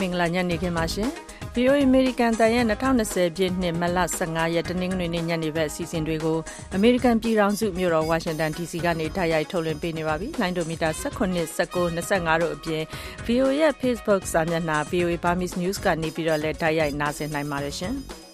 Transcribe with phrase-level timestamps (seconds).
[0.00, 1.10] မင်္ဂလာညနေခင်းပါရှင်
[1.58, 6.38] VOA American တန်ရဲ့2020ပြည့်နှစ်မလ15ရက်တနင်္ဂနွေနေ့ညနေဘက်အစီအစဉ်တွေကို
[6.74, 12.82] အမေရိကန်ပြည်ထောင်စုမြို့တော်ဝါရှင်တန် DC ကနေတိုက်ရိုက်ထုတ်လွှင့်ပေးနေပါပြီ။လိုင်းဒိုမီတာ19 19 25တို့အပြင်
[13.26, 17.96] VOA ရဲ့ Facebook စာမျက်နှာ VOA Burmese News ကနေပြီးတော့လည်းတိုက်ရိုက်နားဆင်နိုင်ပါတယ်ရှင်။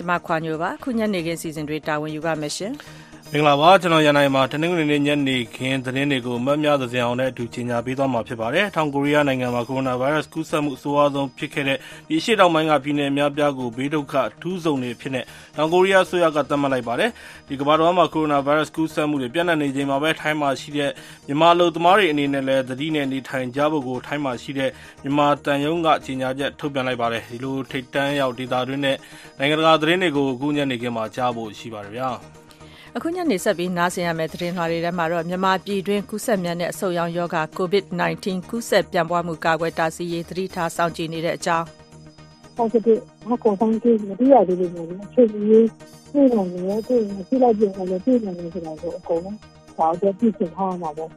[0.00, 2.72] ကျမခွာညိုပါခုညနေခင်းစီစဉ်တွေတာဝန်ယူပါမယ်ရှင်။
[3.34, 15.22] မင်္ဂလာပါကျွန်တော်ရန်နိုင်မှာတနင်္ဂနွေနေ့ညနေခင်းသတင်းတွေကိုမတ်များသစင်အောင်နဲ့အတူကြီးညာပေးသွားမှာဖြစ်ပါတယ်။တောင်ကိုရီးယားနိုင်ငံမှာကိုရိုနာဗိုင်းရပ်စ်ကူးစက်မှုအဆိုးအဆုံးဖြစ်ခဲ့တဲ့ဒီရှေ့တောင်ပိုင်းကပြည်နယ်အများပြားကိုဘေးဒုက္ခအထူးဆုံးတွေဖြစ်နေ
[15.56, 17.10] တောင်ကိုရီးယားဆိုရကသတ်မှတ်လိုက်ပါတယ်။
[17.48, 20.90] ဒီကမ္ဘာတော်မှာကိုရိုနာဗိုင်းရပ်စ်ကူးစက်မှုတွေပြန့်နှံ့နေချိန်မှာပဲထိုင်းမှာရှိတဲ့
[21.26, 24.70] မြန်မာလူသမားတွေအနေနဲ့လည်းသတိနဲ့နေထိုင်ကြဖို့ကိုထိုင်းမှာရှိတဲ့
[25.02, 28.96] မြန်မာတန်ယုံကကြီးညာချက်ထုတ်ပြန်လိုက်ပါတယ်။ဒီလိုထိတ်တန်းရောက်ဒေတာတွင်းနဲ့
[29.38, 32.10] နိုင်ငံတကာသတင်းတွေကိုအခုညနေခင်းမှာကြားဖို့ရှိပါတယ်ဗျာ။
[32.96, 41.66] အခုညနေဆက်ပြီးနားဆင်ရမယ့်သတင်းလွှာတွေထဲမှာတော့မြန်မာပြည်တွင်းကူးစက်မြန်တဲ့အဆုတ်ရောင်ယောဂ COVID-19 ကူးစက်ပြန့်ပွားမှုကာကွယ်တားဆီးရေးသတိထားစောင့်ကြည့်နေတဲ့အကြောင်း
[42.58, 45.66] positive ဟာကိုဆောင်ကြည့်မသိရသေးဘူးလေအချိန်ကြီးပြည်
[46.14, 46.34] နေတ
[46.74, 49.36] ယ်ပြည်နေပြည်လိုက်ပြင်တယ်ပြည်နေတယ်ဆိုတာကိုအကုန်လုံး
[49.78, 51.10] ဒါတော့ပြည်ချင်ထားမှာပေါ့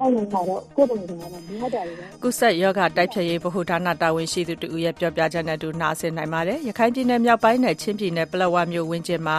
[0.00, 0.46] အဲ့လိုကတော့
[0.76, 9.36] ကိုယ်တိုင်ကတော့မရတာလေကုဆက်ယောဂတိုက်ဖြတ်ရေးဗဟုဌာနတာဝန်ရှိသူတူရဲ့ပြောပြချက်နဲ့တူနားဆင်နိုင်ပါတယ်ရခိုင်ပြည်နယ်မြောက်ပိုင်းနဲ့ချင်းပြည်နယ်ပလက်ဝမြို့ဝင်းကျင်မှာ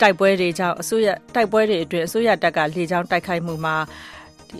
[0.00, 3.76] တိုက်ပွဲတွေကြောင့်အစိုးရတိုက်ပွဲတွေအတွင်းအစိုးရတပ်ကလေကြောင်းတိုက်ခိုက်မှုမှာ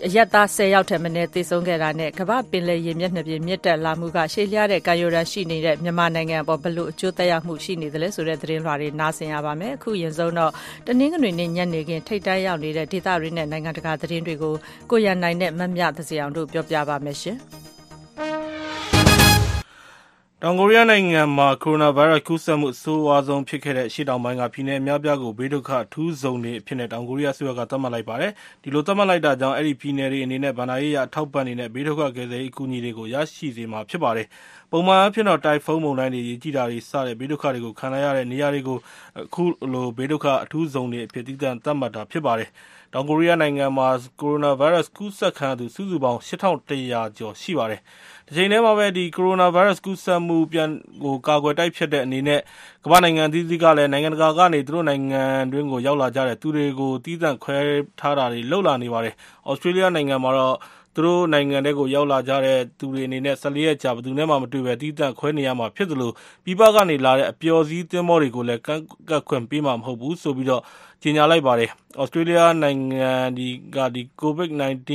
[0.07, 10.51] အရက်သား10ယောက်ထက်မနည်းသေဆုံးခဲ့တာနဲ့ကမ္ဘာပင်လယ်ရေမျက်နှာပြင်မြင့်တက်လာမှုကရှေ့လျားတဲ့ကာယိုရန်ရှိနေတဲ့မြန်မာနိုင်ငံပေါ်ဘလို့အကျိုးသက်ရောက်မှုရှိနေတယ်လဲဆိုတဲ့သတင်းလွှာတွေနားဆင်ရပါမယ်အခုရင်ဆုံးတော့
[10.85, 14.53] တနင်္ဂနွေနေ့ညနေခင်းထိတ်တန်းရောက်နေတဲ့ဒေသတွေနဲ့နိုင်ငံတကာသတင်းတွေကို
[14.91, 17.39] ကိုရန်နိုင်နဲ့မမြသစီအောင်တို့ပြောပြပါမယ်ရှင်။
[20.43, 28.31] တောင်ကိုရီးယားနိုင်ငံမှာ ကိုရိုနာဗိုင်းရပ်စ်ကူးစက်မှုအဆိုးဝါးဆုံးဖြစ်ခဲ့တဲ့ အရှေ့တောင်ပိုင်းက ပြည်နယ်အများအပြားကို ဘေးဒုက္ခအထူးဇုန်တွေအဖြစ်နဲ့ တောင်ကိုရီးယားအစိုးရက သတ်မှတ်လိုက်ပါတယ်။
[28.63, 34.27] ဒီလိုသတ်မှတ်လိုက်တာကြောင့် အဲဒီပြည်နယ်တွေအနေနဲ့ ဘဏ္ဍာရေးအရ အထောက်အပံ့တွေနဲ့ ဘေးဒုက္ခကယ်ဆယ်ရေးအကူအညီတွေကို ရရှိစေမှာဖြစ်ပါတယ်။
[34.71, 38.77] ပုံမှန်အားဖြင့်တော့ တိုင်ဖုန်းမုန်တိုင်းတွေ၊ရေကြီးတာတွေ စတဲ့ ဘေးဒုက္ခတွေကို ခံလိုက်ရတဲ့နေရာတွေကို
[39.19, 42.49] အခုလို ဘေးဒုက္ခအထူးဇုန်တွေအဖြစ် သီးသန့်သတ်မှတ်တာဖြစ်ပါတယ်။
[42.93, 43.87] တောင်ကိုရီးယားနိုင်ငံမှာ
[44.21, 47.81] ကိုရိုနာဗိုင်းရပ်စ်ကူးစက်ခံရသူ စုစုပေါင်း ၈၁၀၀ ကျော်ရှိပါတယ်။
[48.29, 52.41] တချိန်တည်းမှာပဲ ကိုရိုနာဗိုင်းရပ်စ် ကူးစက်မှုကို ကာကွယ်တိုက်ဖျက်တဲ့အနေနဲ့
[52.83, 57.57] ကမ္ဘာ့နိုင်ငံအသီးသီးကလည်း နိုင်ငံတကာကနေ သူတို့နိုင်ငံတွင်းကို ရောက်လာကြတဲ့သူတွေကို သီးသန့်ခွဲ
[57.99, 59.13] ထားတာတွေ လုပ်လာနေပါတယ်။
[59.47, 60.55] သြစတြေးလျနိုင်ငံမှာတော့
[60.95, 66.11] သူတို့နိုင်ငံထဲကို ရောက်လာကြတဲ့သူတွေအနေနဲ့ ၁၄ ရက်ကြာ ဘယ်သူနဲ့မှ မတွေ့ဘဲ သီးသန့်ခွဲနေရမှာဖြစ်သလို
[66.43, 70.47] ပြည်ပကနေလာတဲ့ အပျော်စီးသင်္ဘောတွေကိုလည်း ကမ်းကပ်ခွင့်ပေးမှာ မဟုတ်ဘူးဆိုပြီး
[71.01, 73.11] ကြေညာလိုက်ပါတယ်။သြစတြေးလျနိုင်ငံ
[73.75, 73.77] က
[74.21, 74.91] COVID-19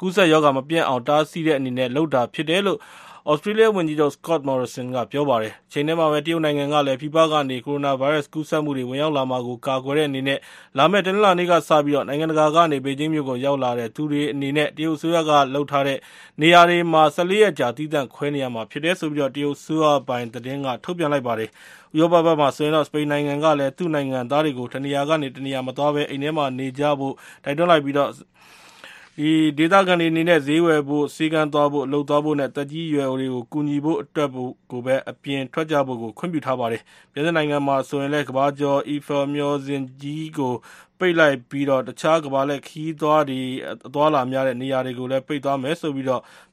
[0.00, 2.78] ကူးစက်ရောဂါ မပြန့်အောင် တားဆီးတဲ့အနေနဲ့ လုပ်တာဖြစ်တယ်လို့
[3.28, 10.38] သြစတြေးလျဝန်ကြီးချုပ် Scott Morrison က ပြောပါတယ်။တချိန်တည်းမှာပဲ တရုတ်နိုင်ငံကလည်း ပြည်ပကနေ ကိုရိုနာဗိုင်းရပ်စ် ကူးစက်မှုတွေ ဝင်ရောက်လာမှာကို ကာကွယ်တဲ့အနေနဲ့
[10.78, 15.98] လာမယ့် တနင်္လာနေ့ကစပြီး နိုင်ငံတကာကနေ ဘေဂျင်းမြို့ကို ရောက်လာတဲ့သူတွေအနေနဲ့ တရုတ်အစိုးရကလုပ်ထားတဲ့
[16.40, 21.50] နေရာတွေမှာ ၁၄ ရက်ကြာ သီးသန့်ခွဲနေရမှာဖြစ်တယ်လို့ တရုတ်အစိုးရပိုင်သတင်းက ထုတ်ပြန်လိုက်ပါတယ်။
[21.94, 27.14] ဥရောပဘက်မှာဆိုရင်တော့ စပိန်နိုင်ငံကလည်း သူ့နိုင်ငံသားတွေကို တနေရာကနေ တနေရာမသွားဘဲ အိမ်ထဲမှာနေကြဖို့
[27.44, 27.96] တိုက်တွန်းလိုက်ပြီး
[29.58, 34.30] ဒေသခံတွေအနေနဲ့ ဈေးဝယ်ဖို့၊ဆေးခန်းသွားဖို့၊အလုပ်သွားဖို့နဲ့ သက်ကြီးရွယ်အိုတွေကို ကူညီဖို့အတွက်
[34.70, 40.54] ကိုပဲ အပြင်ထွက်ကြဖို့ ခွင့်ပြုထားပါတယ်။ပြင်သစ်နိုင်ငံမှာဆိုရင်လည်း ကမ္ဘာကျော် အီဖယ်မျှော်စင်ကြီးကို
[41.00, 43.40] ပိတ်လိုက်ပြီးတခြားကမ္ဘာလှည့်ခရီးသွားတွေ
[43.86, 45.94] အသွားအလာများတဲ့နေရာတွေကိုလည်းပိတ်သွားမယ်လို့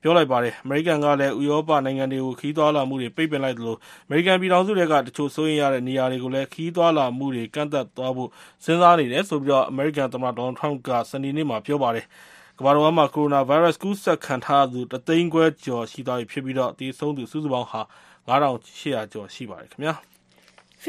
[0.01, 3.75] ပြောလိုက်ပါတယ်။အမေရိကန်ကလည်းဥရောပနိုင်ငံတွေကိုခရီးသွားလာမှုတွေပိတ်ပင်လိုက်သလို
[4.05, 8.29] အမေရိကန်ပြည်ထောင်စုထဲကတချို့စိုးရိမ်ရတဲ့နေရာတွေကိုလည်းခရီးသွားလာမှုတွေကန့်သတ်သွားဖို့
[8.65, 12.05] စဉ်းစားနေတယ်လို့အမေရိကန်သမ္မတ Donald Trump ကစနေနေ့မှာပြောပါတယ်။
[12.59, 17.81] ကမ္ဘာတဝန်းမှာကိုရိုနာဗိုင်းရပ်စ်ကူးစက်ခံထားရသူတသိန်းခွဲကျော်ရှိသွားပြီဖြစ်ပြီးသေဆုံးသူစုစုပေါင်းဟာ
[18.29, 19.95] ၅,၈၀၀ကျော်ရှိပါတယ်ခင်ဗျာ။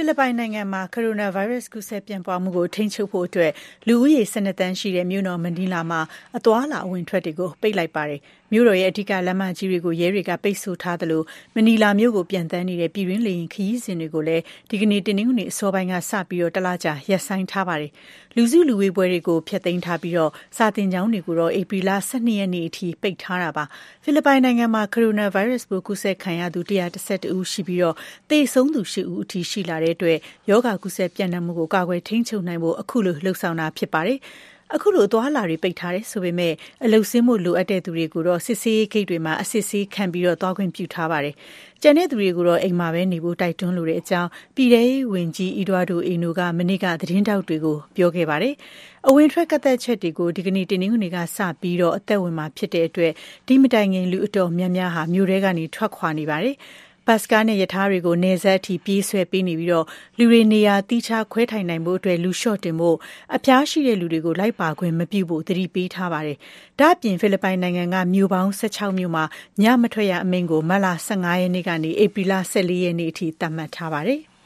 [0.00, 3.52] ဖိလစ်ပိုင်နိုင်ငံမှာ ကိုရိုနာဗိုင်းရပ်စ် ကူးစက်ပြန့်ပွားမှုကို ထိန်းချုပ်ဖို့အတွက်
[3.88, 6.00] လူဦးရေ ၁၂ သန်းရှိတဲ့ မြို့တော် မနီလာမှာ
[6.36, 8.20] အသွားအလာ အဝင်အထွက်တွေကို ပိတ်လိုက်ပါတယ်။
[8.52, 11.22] မြို့တော်ရဲ့အဓိကလမ်းမကြီးတွေကို ရဲတွေက ပိတ်ဆို့ထားသလို
[11.54, 17.92] မနီလာမြို့ကို ပျံသန်းနေတဲ့ ပြည်တွင်း လေယာဉ်ခရီးစဉ်တွေကိုလည်း ဒီကနေ့ တနင်္ဂနွေ အစောပိုင်းကစပြီး တလကြာ ရပ်ဆိုင်းထားပါတယ်။
[18.36, 20.14] လူစုလူဝေးပွဲတွေကို ဖျက်သိမ်းထားပြီး
[20.56, 23.64] စာသင်ကျောင်းတွေကိုတော့ ဧပြီလ ၁၂ ရက်နေ့အထိ ပိတ်ထားတာပါ။
[24.04, 27.94] ဖိလစ်ပိုင်နိုင်ငံမှာ ကိုရိုနာဗိုင်းရပ်စ်ပိုး ကူးစက်ခံရသူ ၁၁၁ ဦးရှိပြီး
[28.30, 30.18] သေဆုံးသူ ၈ ဦးအထိ ရှိလာတဲ့အတွက်
[30.50, 34.20] ရောဂါကူးစက်ပြန့်နှံ့မှုကို ကာကွယ်ထိန်းချုပ်နိုင်ဖို့ အခုလိုလှုံ့ဆော်တာ ဖြစ်ပါတယ်။
[34.74, 36.54] အခုလိုသွားလာတွေပိတ်ထားတယ်ဆိုပေမဲ့
[36.84, 41.34] အလုဆင်းမှုလိုအပ်တဲ့သူတွေကိုတော့စစ်ဆေးရေးဂိတ်တွေမှာအစစ်ဆေးခံပြီးတော့သွားခွင့်ပြုထားပါတယ်။
[41.82, 48.54] ကျန်တဲ့သူတွေကိုတော့အိမ်မှာပဲနေဖို့တိုက်တွန်းလိုတဲ့အကြောင်းပြည်ထောင်စုဝန်ကြီးအီဒွာဒိုအီနိုကမနေ့ကသတင်းတောက်တွေကိုပြောခဲ့ပါတယ်။
[49.08, 53.12] အဝင်ထွက်ကတ်သက်ချက်တွေကိုဒီကနေ့တင်းနှင်းကနေကစပြီးတော့အသက်ဝင်မှာဖြစ်တဲ့အတွက်
[53.46, 56.56] ဒီမတိုင်ခင်လူအတော်များများဟာမြို့ထဲကနေထွက်ခွာနေပါတယ်။
[57.10, 59.70] ဘတ်စကားနဲ့ရထားတွေကိုနေဆက်အထိပြေးဆွဲပေးနေပြီး
[60.18, 62.96] လူတွေနေရာတိကျခွဲထိုင်နိုင်ဖို့အတွက်လူလျှော့တင်ဖို့
[63.36, 66.36] အဖျားရှိတဲ့လူတွေကိုလိုက်ပါခွင့်မပြုဖို့သတိပေးထားပါတယ်။
[66.78, 69.24] ဒါ့အပြင်ဖိလစ်ပိုင်နိုင်ငံကမြို့ပေါင်း16မြို့မှာ
[69.62, 74.22] ညမထွက်ရအမိန့်ကိုမတ်လ15ရက်နေ့ကနေဧပြီလ14ရက်နေ့အထိသတ်မှတ်ထားပါတယ်။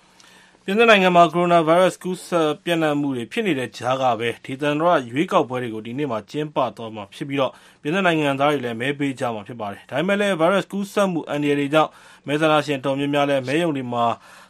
[0.66, 7.38] ပြင်သစ်နိုင်ငံမှာ ကိုရိုနာဗိုင်းရပ်စ် ကူးစက်ပျံ့နှံ့မှုတွေ ဖြစ်နေတဲ့ကြားကပဲ ဒေသန္တရရွေးကောက်ပွဲတွေကို ဒီနေ့မှာ ကျင်းပသွားမှာဖြစ်ပြီး
[7.82, 11.90] ပြင်သစ်နိုင်ငံသားတွေလည်း မဲပေးကြမှာဖြစ်ပါတယ်။ဒါပေမယ့်လည်း ဗိုင်းရပ်စ်ကူးစက်မှု အန္တရာယ်တွေကြောင့်
[12.26, 14.04] မဲဆန္ဒရှင် အတော်များများလည်း မဲရုံတွေမှာ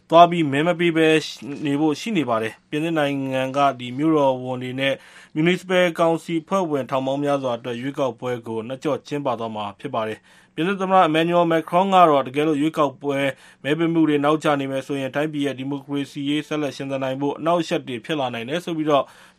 [0.09, 1.07] သွားပြီး မဲမပေးဘဲ
[1.65, 3.59] နေဖို့ ရှိနေပါတယ်။ပြင်သစ်နိုင်ငံက
[3.97, 4.93] မြို့တော်ဝန်တွေနဲ့
[5.35, 10.19] Municipal ကောင်စီအဖွဲ့ဝင် ထောင်ပေါင်းများစွာအတွက် ရွေးကောက်ပွဲကို နှစ်ကျော့ ကျင်းပသွားမှာ ဖြစ်ပါတယ်။
[10.55, 13.17] ပြင်သစ်သမ္မတ Emmanuel Macron ကတော့တကယ်လို့ရွေးကောက်ပွဲ
[13.63, 18.77] မဲပေးမှုတွေနောက်ကျနေမယ်ဆိုရင်တိုင်းပြည်ရဲ့ဒီမိုကရေစီရေးဆက်လက်ရှင်သန်နိုင်ဖို့အနှောင့်အယှက်တွေဖြစ်လာနိုင်တယ်လို့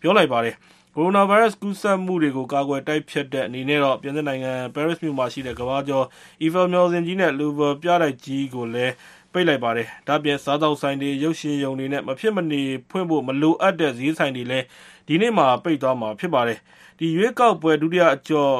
[0.01, 0.55] ပြောလိုက်ပါတယ်။
[0.95, 6.07] ကိုရိုနာဗိုင်းရပ်စ်ကူးစက်မှုတွေကိုကာကွယ်တိုက်ဖျက်တဲ့အနေနဲ့ပြင်သစ်နိုင်ငံပဲရစ်မြို့မှာရှိတဲ့ကမ္ဘာကျော်
[6.43, 8.93] အီဖယ်မျှော်စင်ကြီးနဲ့လူဗာပြတိုက်ကြီးကိုလည်း
[9.33, 14.65] ပိတ်လိုက်ပါတယ်။ဒါ့အပြင်စားသောက်ဆိုင်တွေ၊ရုပ်ရှင်ရုံတွေနဲ့မဖြစ်မနေဖွင့်ဖို့မလိုအပ်တဲ့ဈေးဆိုင်တွေလည်း
[15.09, 16.59] ဒီနေ့မှာပိတ်သွားမှာဖြစ်ပါတယ်။
[17.17, 18.55] ရွေးကောက်ပွဲ ဒုတိယအကျော့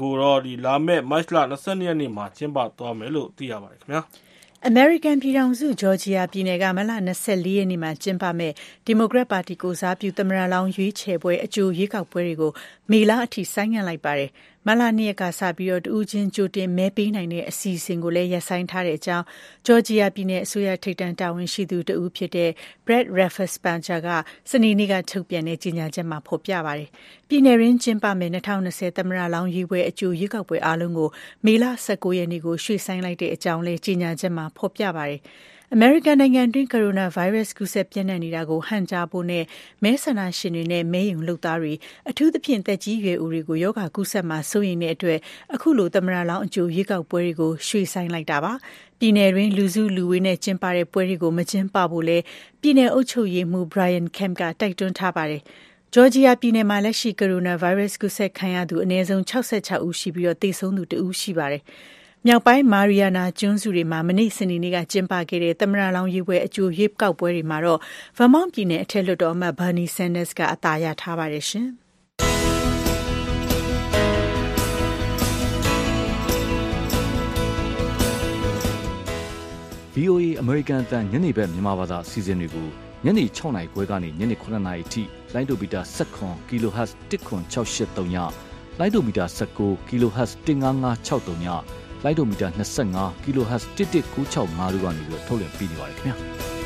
[0.00, 1.54] ကိုတော့ လာမယ့် မတ်လ ၂၂
[1.86, 4.02] ရက်နေ့မှာ ကျင်းပသွားမယ်လို့ သိရပါတယ်ခင်ဗျာ။
[4.66, 6.98] အမေရိကန်ပြည်ထောင်စု ဂျော်ဂျီယာပြည်နယ်က မတ်လ ၂
[7.44, 8.54] ၄ ရက်နေ့မှာ ကျင်းပမယ့်
[8.86, 12.52] ဒီမိုကရက်ပါတီကိုယ်စားပြု သမ္မတလောင်း ရွေးချယ်ပွဲ အကြိုရွေးကောက်ပွဲတွေကို
[12.90, 14.30] မေလအထိ ဆိုင်းငံ့လိုက်ပါတယ်။
[14.66, 19.24] မတ်လ၂ရက်ကစပြီးတဦးချင်းကြိုတင်မဲပေးနိုင်တဲ့အစီအစဉ်ကိုလည်းရပ်ဆိုင်းထားတဲ့အကြောင်း
[19.66, 22.50] ဂျော်ဂျီယာပြည်နယ်အစိုးရထိပ်တန်းတာဝန်ရှိသူတဦးဖြစ်တဲ့
[22.86, 24.08] Brad Raffensperger က
[24.50, 26.88] စနေနေ့ကထုတ်ပြန်တဲ့ကြေညာချက်မှာဖော်ပြပါတယ်။
[27.28, 31.08] ပြည်နယ်တွင်းကျင်းပမယ့်၂၀၂၀သမ္မတလောင်းရွေးပွဲအကြိုရွေးကောက်ပွဲအားလုံးကို
[31.44, 35.20] မေလ၁၉ရက်နေ့ကိုရွှေ့ဆိုင်းလိုက်တဲ့အကြောင်းလည်းကြေညာချက်မှာဖော်ပြပါတယ်။
[35.74, 39.44] အမေရိကန်နိုင်ငံတွင်း ကိုရိုနာဗိုင်းရပ်စ် ကူးစက်ပျံ့နှံ့နေတာကို ဟန့်တားဖို့နဲ့
[39.82, 41.72] မဲဆန္ဒရှင်တွေနဲ့ မဲရုံလုပ်သားတွေ
[42.10, 45.18] အထူးသဖြင့် သက်ကြီးရွယ်အိုတွေကို ရောဂါကူးစက်မှာ စိုးရိမ်တဲ့အတွက်
[45.54, 48.52] အခုလို သမ္မတလောင်းအကြို ရွေးကောက်ပွဲတွေကို ရွှေ့ဆိုင်းလိုက်တာပါ။
[48.98, 52.24] ပြည်နယ်တွင်း လူစုလူဝေးနဲ့ ကျင်းပတဲ့ပွဲတွေကို မကျင်းပဖို့လည်း
[52.60, 55.42] ပြည်နယ်အုပ်ချုပ်ရေးမှူး Brian Kemp က တိုက်တွန်းထားပါတယ်။
[55.94, 61.62] ဂျော်ဂျီယာပြည်နယ်မှာ လက်ရှိ ကိုရိုနာဗိုင်းရပ်စ် ကူးစက်ခံရသူ အနည်းဆုံး66ဦးရှိပြီး သေဆုံးသူ1ဦး ရှိပါတယ်။
[62.26, 67.80] မြောက်ပိုင်းမာရီယာနာကျွန်းစုတွေမှာ မနေ့ စနေနေ့က ကျင်းပခဲ့တဲ့ သမ္မတလောင်းရွေးပွဲ အကြိုရွေးကောက်ပွဲတွေမှာတော့
[68.16, 71.66] Vermont ပြည်နယ် အထက်လွှတ်တော်အမတ် Bernie Sanders က အသာရထားပါတယ်ရှင်။
[79.94, 82.68] VOA အမေရိကန်အသံ ညနေဘက် မြန်မာဘာသာအစီအစဉ်တွေကို
[83.04, 85.02] ညနေ6နာရီခွဲကနေ ညနေ9နာရီထိ
[85.34, 88.16] လိုင်းဒိုမီတာ7 kHz 10683 ည
[88.78, 91.48] လိုင်းဒိုမီတာ19 kHz 15563 ည
[92.04, 92.48] လိုက်ဒိုမီတာ
[92.86, 96.16] 25 kHz 11965တို့ကနေပြီးတော့ထုတ်လွှင့်ပေးနေပါတယ်ခင်ဗျာ။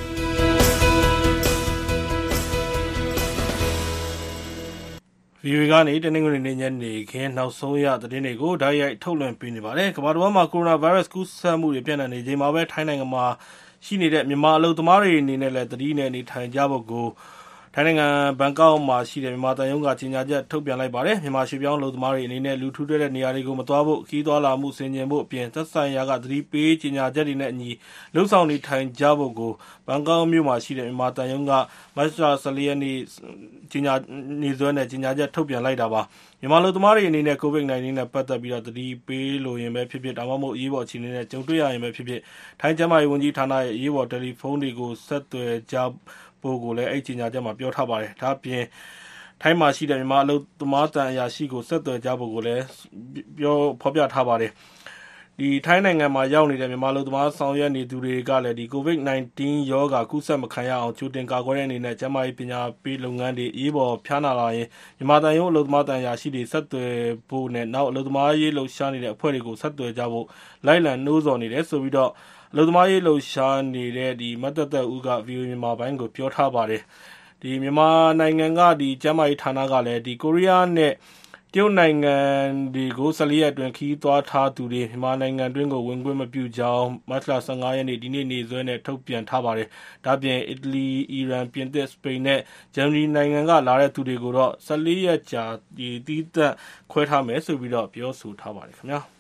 [5.45, 13.25] VOA ကနေတနင်္ဂနွေနေ့ညနေခင်းနောက်ဆုံးရသတင်းတွေကိုဓာတ်ရိုက်ထုတ်လွှင့်ပေးနေပါတယ်။ကမ္ဘာတဝန်းမှာကိုရိုနာဗိုင်းရပ်စ်ကူးစက်မှုတွေပြန့်နှံ့နေချိန်မှာပဲထိုင်းနိုင်ငံမှာ
[13.85, 17.07] ရှိနေတဲ့မြန်မာအလုပ်သမားတွေအနေနဲ့လည်းသတိနဲ့နေထိုင်ကြဖို့ကို
[17.77, 18.09] ထိုင်းနိုင်ငံ
[18.41, 27.71] ဘန်ကောက်မှာရှိတဲ့မြန်မာသံရုံးကကြေညာချက်ထုတ်ပြန်လိုက်ပါတယ်။မြန်မာရွှေ့ပြောင်းအလုပ်သမားတွေအနေနဲ့လူထူထပ်တဲ့နေရာတွေကိုမသွားဖို့၊ခရီးသွားလာမှုဆင်ခြင်ဖို့အပြင်သက်ဆိုင်ရာကသတိပေးကြေညာချက်တွေနဲ့အညီ
[28.15, 29.53] လုပ်ဆောင်နေထိုင်ကြဖို့ကို
[29.87, 31.53] ဘန်ကောက်မြို့မှာရှိတဲ့မြန်မာသံရုံးက
[31.97, 36.03] မတ်လ၁၄ရက်နေ့စွဲနဲ့ကြေညာချက်ထုတ်ပြန်လိုက်တာပါ။
[36.41, 42.21] မြန်မာအလုပ်သမားတွေအနေနဲ့ COVID-19 နဲ့ပတ်သက်ပြီးသတိပေးလိုရင်ပဲဖြစ်ဖြစ်၊ဒါမှမဟုတ်အရေးပေါ်အခြေအနေနဲ့ကြုံတွေ့ရရင်ပဲဖြစ်ဖြစ်
[42.61, 45.77] ထိုင်းကျန်းမာရေးဝန်ကြီးဌာနရဲ့အရေးပေါ်တယ်လီဖုန်းတွေကိုဆက်သွယ်ကြ
[46.45, 48.65] ဖို့ကိုလည်းအဲဒီကြေညာချက်မှာပြောထားပါတယ်။ဒါ့အပြင်
[49.43, 52.65] ထိုင်းမှာရှိတဲ့မြန်မာအလုပ်သမားသံအရာရှိကိုဆက်သွယ်ကြဖို့ကိုလည်း
[53.81, 54.53] ဖော်ပြထားပါတယ်။
[55.67, 59.41] ထိုင်းနိုင်ငံမှာရောက်နေတဲ့မြန်မာအလုပ်သမားဆောင်ရွက်နေသူတွေကလည်း COVID-19
[59.71, 66.93] ရောဂါကူးစက်မခံရအောင်ကြိုတင်ကာကွယ်တဲ့အနေနဲ့ကျန်းမာရေးပညာပေးလုပ်ငန်းတွေ၊အရေးပေါ်ဖျားနာလာရင်မြန်မာသံရုံးအလုပ်သမားသံအရာရှိတွေကိုဆက်သွယ်
[67.29, 70.27] ဖို့နဲ့နောက်အလုပ်သမားရေးလှုပ်ရှားနေတဲ့အဖွဲ့တွေကိုဆက်သွယ်ကြဖို့
[70.67, 72.11] လိုက်လံနှိုးဆော်နေတယ်လို့
[72.57, 76.83] အလုပ်သမားရေးလှုပ်ရှားနေတဲ့ မသက်သက်ဦးက ဗွီအိုအေမြန်မာပိုင်းကို ပြောထားပါတယ်။
[77.63, 77.89] မြန်မာ
[78.21, 78.61] နိုင်ငံက
[79.03, 80.93] ကျန်းမာရေးဌာနကလည်း ကိုရီးယားနဲ့
[81.53, 82.17] တရုတ်နိုင်ငံ
[82.75, 89.69] တွေကို ၁၄ ရက်အတွင်း ခရီးသွားထားသူတွေ မြန်မာနိုင်ငံတွင်းကို ဝင်ခွင့်မပြုကြောင်း မတ်လ ၁၅ ရက် ဒီနေ့နေ့စွဲနဲ့ ထုတ်ပြန်ထားပါတယ်။
[90.05, 92.41] ဒါ့အပြင် အီတလီ၊အီရန်၊ပြင်သစ်၊စပိန်နဲ့
[92.75, 95.45] ဂျာမနီနိုင်ငံက လာတဲ့သူတွေကိုတော့ ၁၄ ရက်ကြာ
[95.77, 96.55] သီးသန့်
[96.93, 97.61] ခွဲထားမယ်လို့
[97.95, 99.03] ပြောဆိုထားပါတယ်ခင်ဗျာ။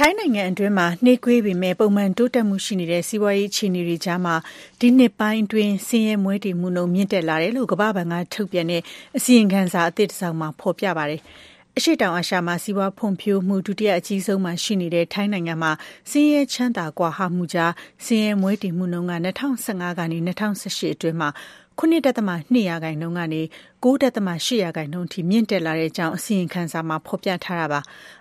[0.00, 0.74] ထိုင်းနိုင်ငံအတွင်း
[1.04, 4.34] နှေးကွေးပေမယ့် ပုံမှန်တိုးတက်မှုရှိနေတဲ့ စီးပွားရေးအခြေအနေတွေကြားမှာ
[4.80, 8.82] ဒီနှစ်ပိုင်းအတွင်း ဆင်းရဲမွဲတေမှုနှုန်း မြင့်တက်လာတယ်လို့ ကမ္ဘာ့ဘဏ်ကထုတ်ပြန်တဲ့
[9.16, 11.20] အစီရင်ခံစာအသစ်တစောင်မှာ ဖော်ပြပါတယ်။
[11.76, 15.72] အရှေ့တောင်အာရှမှာ စီးပွားဖွံ့ဖြိုးမှု ဒုတိယအကြီးဆုံးမှာရှိနေတဲ့ ထိုင်းနိုင်ငံမှာ
[16.10, 17.72] ဆင်းရဲချမ်းသာကွာဟမှုကြား
[18.04, 21.30] ဆင်းရဲမွဲတေမှုနှုန်းက ၂၀၁၅ ကနေ ၂၀၁၈ အတွင်းမှာ
[21.78, 23.42] 9.2ရာခိုင်နှုန်းကနေ
[23.82, 27.80] 9.8ရာခိုင်နှုန်းထိ မြင့်တက်လာတဲ့အကြောင်း အစီရင်ခံစာမှာ ဖော်ပြထားတာပါ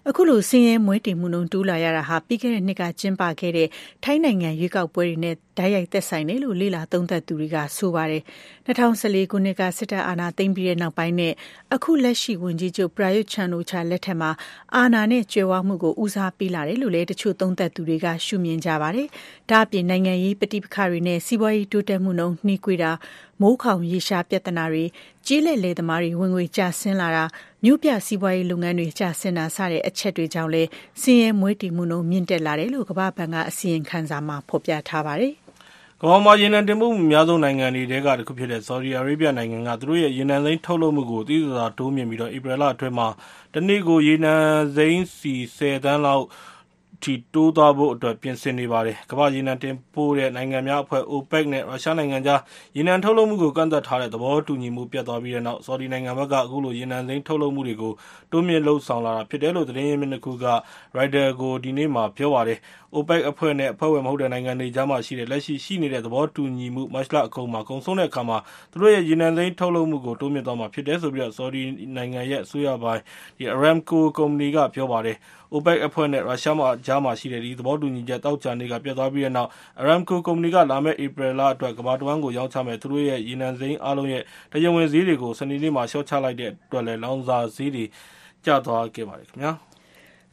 [0.09, 3.67] အခုလိုစင်းရဲမွေးတည်မှုနှုန်း တိုးလာရတာဟာ ပြီးခဲ့တဲ့နှစ်က ကျင်းပခဲ့တဲ့
[4.03, 8.23] ထိုင်းနိုင်ငံ ရွေးကောက်ပွဲတွေနဲ့ဓာတ်ရိုက်သက်ဆိုင်တယ်လို့ လေ့လာသုံးသပ်သူတွေက ဆိုပါတယ်
[8.67, 11.33] 2014ခုနှစ်က စစ်တပ်အာဏာသိမ်းပြီးတဲ့နောက်ပိုင်းနဲ့
[11.73, 14.31] အခု လက်ရှိ ဝန်ကြီးချုပ်ပရာယွတ်ချန်နိုချာလက်ထက်မှာ
[14.75, 19.07] အာဏာနဲ့ ကြွယ်ဝမှုကို ဦးစားပေးလာတယ်လို့လည်း တချို့သုံးသပ်သူတွေက ရှုမြင်ကြပါတယ်
[19.49, 22.91] ဒါအပြင် နိုင်ငံရေး ပဋိပက္ခတွေနဲ့ စီးပွားရေး တိုးတက်မှုနှုန်း နှီးကွေးတာ
[23.41, 24.83] မိုးခေါင်ရေရှား ပြဿနာတွေ
[25.29, 27.23] ကြီးလက်လေသမားတွေ ဝင်ငွေကျဆင်းလာတာ
[27.63, 30.63] မြို့ပြစီးပွားရေးလုပ်ငန်းတွေ ကျဆင်းတာ စတဲ့ အချက်တွေကြောင့်လဲ
[31.01, 35.33] စင်းရဲမွေးတည်မှုနှုန်း မြင့်တက်လာတယ်လို့ ကမ္ဘာ့ဘဏ်က အစီရင်ခံစာမှာ ဖော်ပြထားပါတယ်
[36.01, 43.07] ကမ္ဘာမှာ ရေနံတင်ပို့မှု အများဆုံးနိုင်ငံတွေထဲကတစ်ခုဖြစ်တဲ့ Saudi Arabia နိုင်ငံက သူတို့ရဲ့ ရေနံစိမ်းထုတ်လုပ်မှုကို သိသိသာသာ တိုးမြှင့်ပြီးတော့ဧပြီလအတွင်းမှာ
[43.53, 44.33] တနေ့ကို ရေနံ
[44.75, 46.25] စိမ်းစီ10တန်းလောက်
[47.03, 52.39] ထိတိုးသွားဖို့အတွက် ပြင်ဆင်နေပါတယ်။ကမ္ဘာ့ရေနံတင်ပို့တဲ့ နိုင်ငံများအဖွဲ့ OPEC နဲ့ ရုရှားနိုင်ငံကြား
[52.77, 57.93] ရေနံထုတ်လုပ်မှုကို ကန့်သတ်ထားတဲ့ သဘောတူညီမှု ပျက်သွားပြီးတဲ့နောက် ဆော်ဒီနိုင်ငံဘက်က အခုလို ရေနံစိမ်းထုတ်လုပ်မှုတွေကို
[58.31, 60.45] တိုးမြှင့်လုပ်ဆောင်လာတာဖြစ်တယ်လို့ သတင်းရင်းမြစ်နှစ်ခုက
[60.97, 62.59] Reuters ကို ဒီနေ့မှာ ပြောပါတယ်။
[62.95, 68.37] OPEC အဖွဲ့နဲ့ အဖွဲ့ဝင်မဟုတ်တဲ့ နိုင်ငံတွေကြားမှာရှိတဲ့ လက်ရှိရှိနေတဲ့ သဘောတူညီမှု မတ်လအကုန်မှာ ကုန်ဆုံးတဲ့အခါမှာ
[68.71, 71.61] သူတို့ရဲ့ ရေနံစိမ်းထုတ်လုပ်မှုကို တိုးမြှင့်သွားမှာဖြစ်တယ်လို့ ဆော်ဒီ
[71.95, 73.01] နိုင်ငံရဲ့ အစိုးရပိုင်
[73.53, 75.17] Aramco ကုမ္ပဏီက ပြောပါတယ်။
[75.53, 79.49] OPEC အဖွဲ့နဲ့ ရုရှားကြားမှာရှိတဲ့ ဒီသဘောတူညီချက် သောကြာနေ့က ပျက်သွားပြီးတဲ့နောက်
[79.81, 87.85] Aramco ကုမ္ပဏီက လာမယ့် ဧပြီလအတွက် ကမ္ဘာတဝန်းကို ရောင်းချမယ့် သူတို့ရဲ့ ရေနံစိမ်းအားလုံးရဲ့ တရားဝင်ဈေးတွေကို စနေနေ့မှာ လျှော့ချလိုက်တဲ့အတွက်လည်းလောင်စာဈေးတွေ
[88.45, 89.53] ကျသွားခဲ့ပါတယ်ခင်ဗျာ။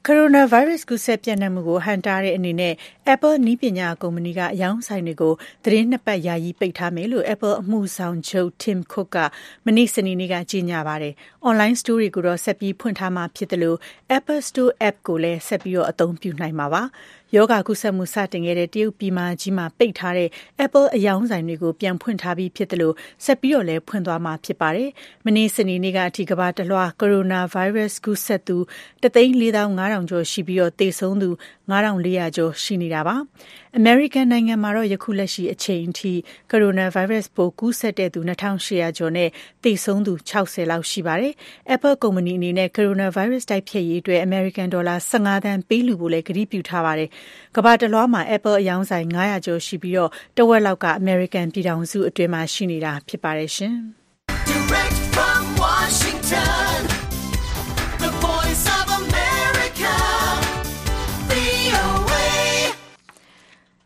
[0.09, 2.75] ကိုရိုနာဗိုင်းရပ်စ်ကူးစက်ပျံ့နှံ့မှုကိုဟန့်တားတဲ့အနေနဲ့
[3.15, 5.35] Apple နည်းပညာကုမ္ပဏီကအရောင်းဆိုင်တွေကို
[5.65, 9.17] သီတင်းနှစ်ပတ်ယာယီပိတ်ထားမယ်လို့ Apple အမှုဆောင်ချုပ် Tim Cook က
[9.65, 11.15] မနေ့စနေနေ့ကကြေညာပါတယ်။
[11.49, 13.75] Online Store တွေကိုတော့ဆက်ပြီးဖွင့်ထားမှာဖြစ်သလို
[14.19, 16.83] Apple Store App ကိုလည်းဆက်ပြီးအသုံးပြုနိုင်မှာပါ။
[17.37, 20.29] ရောဂါကူးစက်မှုစတင်ခဲ့တဲ့ တရုတ်ပြည်မကြီးမှာ ပိတ်ထားတဲ့
[20.65, 22.93] Apple အရောင်းဆိုင်တွေကို ပြန်ဖွင့်ထားပြီးဖြစ်သလို
[23.25, 24.89] ဆက်ပြီးတော့လည်း ဖွင့်သွားမှာ ဖြစ်ပါတယ်။
[25.25, 28.57] မနေ့ စနေနေ့ကအထိ ကမ္ဘာတလွှာကိုရိုနာဗိုင်းရပ်စ် ကူးစက်သူ
[29.03, 31.31] 1,45,000ကျော်ရှိပြီးတော့သေဆုံးသူ
[31.71, 33.17] 9,400ကျော် ရှိနေတာပါ။
[33.77, 36.13] အမေရိကန်နိုင်ငံမှာတော့ယခုလက်ရှိ အချိန်ထိ
[36.51, 39.29] ကိုရိုနာဗိုင်းရပ်စ်ပိုး ကူးစက်တဲ့သူ2800ကျော်နဲ့
[39.65, 41.33] သေဆုံးသူ60လောက် ရှိပါတယ်။
[41.75, 47.11] Apple ကုမ္ပဏီအနေနဲ့ ကိုရိုနာဗိုင်းရပ်စ် တိုက်ဖျက်ရေးအတွက် အမေရိကန်ဒေါ်လာ15သန်း ပေးလှူဖို့လည်း ကတိပြုထားပါတယ်။
[47.57, 53.51] ကမ္ဘာတလွှားမှာ Apple အယောင်းဆိုင်900ကျော်ရှိပြီးတော့တဝက်လောက်က အမေရိကန်ပြည်ထောင်စုအတွင်းမှာ ရှိနေတာ ဖြစ်ပါတယ်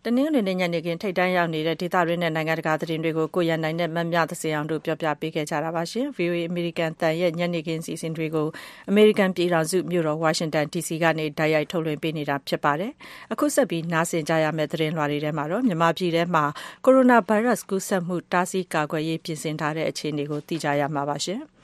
[0.04, 8.48] တနင်္ဂနွေနေ့ညနေခင်းထိပ်တန်းရောက်နေတဲ့ဒေသတွင်းနဲ့နိုင်ငံတကာသတင်းတွေကိုကိုရန်နိုင်နဲ့မမြသစေအောင်တို့ပြောပြပေးခဲ့ကြတာပါရှင်။ VOA အမေရိကန်တန်ရဲ့ညနေခင်းစီစဉ်တွေကို
[8.90, 12.92] အမေရိကန်ပြည်ထောင်စုမြို့တော်ဝါရှင်တန် DC ကနေတိုက်ရိုက်ထုတ်လွှင့်ပေးနေတာဖြစ်ပါတယ်။
[13.32, 16.44] အခုဆက်ပြီးနားဆင်ကြရမယ့်သတင်းလွှာတွေထဲမှာတော့မြန်မာပြည်ထဲမှာ
[16.84, 21.42] ကိုရိုနာဗိုင်းရပ်စ်ကူးစက်မှုတားဆီးကာကွယ်ရေးပြင်ဆင်ထားတဲ့အခြေအနေကိုသိကြရမှာပါရှင်။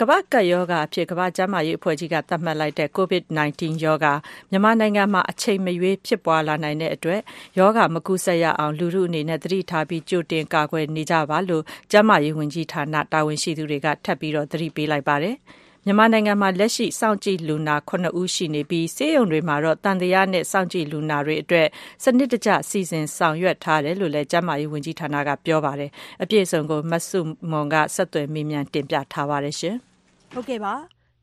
[0.00, 4.12] ကမ္ဘာ့ကပ်ရောဂါအဖြစ်ကမ္ဘာ့ကျန်းမာရေးအဖွဲ့ကြီးကသတ်မှတ်လိုက်တဲ့ COVID-19 ရောဂါ
[4.50, 7.20] မြန်မာနိုင်ငံမှာအချိန်မရွေးဖြစ်ပွားလာနိုင်တဲ့အတွက်
[7.58, 15.36] ရောဂါမကူးစက်ရအောင်လူထုအနေနဲ့သတိထားပြီးကြိုတင်ကာကွယ်နေကြပါလို့ကျန်းမာရေးဝန်ကြီးဌာနတာဝန်ရှိသူတွေကထပ်ပြီးသတိပေးလိုက်ပါတယ်။
[15.88, 21.66] မြန်မာနိုင်ငံမှာ လက်ရှိ စောင့်ကြည့်လူနာ ၇ ဦးရှိနေပြီး ဆေးရုံတွေမှာတော့ သံသယနဲ့ စောင့်ကြည့်လူနာတွေအတွက်
[22.04, 25.90] စနစ်တကျ စီစဉ်ဆောင်ရွက်ထားတယ်လို့လည်း ကျန်းမာရေးဝန်ကြီးဌာနက ပြောပါတယ်။
[26.22, 29.76] အပြည့်အစုံကို မဆုမွန်ကဆက်သွယ်မေးမြန်း တင်ပြထားပါတယ်ရှင်။
[30.32, 30.40] ဟု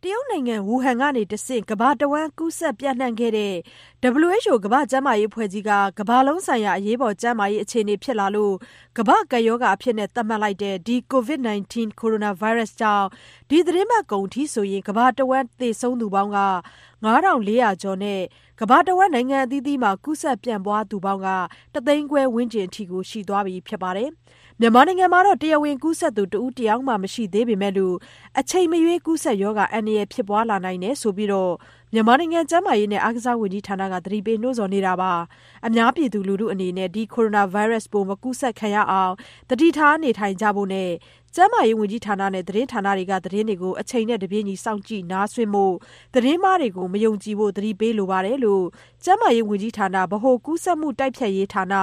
[0.04, 3.56] တ်ကဲ့ပါတရုတ်နိုင်ငံဝူဟန်ကနေတဆင့်ကမ္ဘာတဝန်းကူးစက်ပြန့်နှံ့ခဲ့တဲ့
[4.24, 8.54] WHO ကမ္ဘာ့ကျန်းမာရေးအဖွဲ့ကြီးကကမ္ဘာလုံးဆိုင်ရာအရေးပေါ်ကျန်းမာရေးအခြေအနေဖြစ်လာလို့
[8.98, 13.08] ကမ္ဘာ့ကပ်ရောဂါအဖြစ်သတ်မှတ်လိုက်တဲ့ဒီ COVID-19 ကိုရိုနာဗိုင်းရပ်စ်ကြောင့်
[13.50, 16.40] ဒီသီတင်းပတ်ကုန်ထိဆိုရင်ကမ္ဘာတဝန်းသေဆုံးသူပေါင်းက
[17.04, 18.22] 9,400ကျော်နဲ့
[18.60, 21.28] ကမ္ဘာတဝန်းနိုင်ငံအသီးသီးမှာကူးစက်ပြန့်ပွားသူပေါင်းက
[21.74, 24.10] တသိန်းခွဲဝန်းကျင်အထိရှိသွားပြီဖြစ်ပါတယ်။
[24.62, 27.96] မြန်မာနိုင်ငံမှာတော့ တရားဝင်ကူးစက်သူ တဦးတယောက်မှ မရှိသေးပေမဲ့လို့
[28.40, 31.54] အချိန်မရွေး ကူးစက်ရောဂါ အန္တရာယ် ဖြစ်ပွားလာနိုင်တယ်ဆိုပြီးတော့
[31.94, 35.14] မြန်မာနိုင်ငံ ကျန်းမာရေးနဲ့ အားကစားဝန်ကြီးဌာနက သတိပေးနှိုးဆော်နေတာပါ
[35.68, 39.14] အများပြည်သူလူထုအနေနဲ့ ဒီကိုရိုနာဗိုင်းရပ်စ်ပိုး မကူးစက်ခံရအောင်
[39.50, 40.92] တတိထားနေထိုင်ကြဖို့နဲ့
[41.36, 45.74] ကျန်းမာရေးဝန်ကြီးဌာနနဲ့သတင်းဌာနတွေကသတင်းတွေကိုအချိန်နဲ့တပြေးညီစောင့်ကြည့်နားဆွင့်ဖို့
[46.14, 48.64] သတင်းမှားတွေကိုမယုံကြည်ဖို့သတိပေးလိုပါတယ်လို့
[49.04, 51.74] ကျန်းမာရေးဝန်ကြီးဌာနဗဟိုကူးစက်မှုတိုက်ဖျက်ရေးဌာန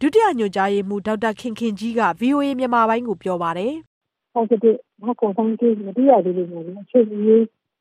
[0.00, 3.72] ဒုတိယညွှန်ကြားရေးမှူးဒေါက်တာခင်ခင်ကြီးက VOA မြန်မာပိုင်းကိုပြောပါတယ်။
[4.34, 7.24] positive မကုန်ဆောင်ကြည့်မသိရသေးလို့မျိုးအချိန်ကြီး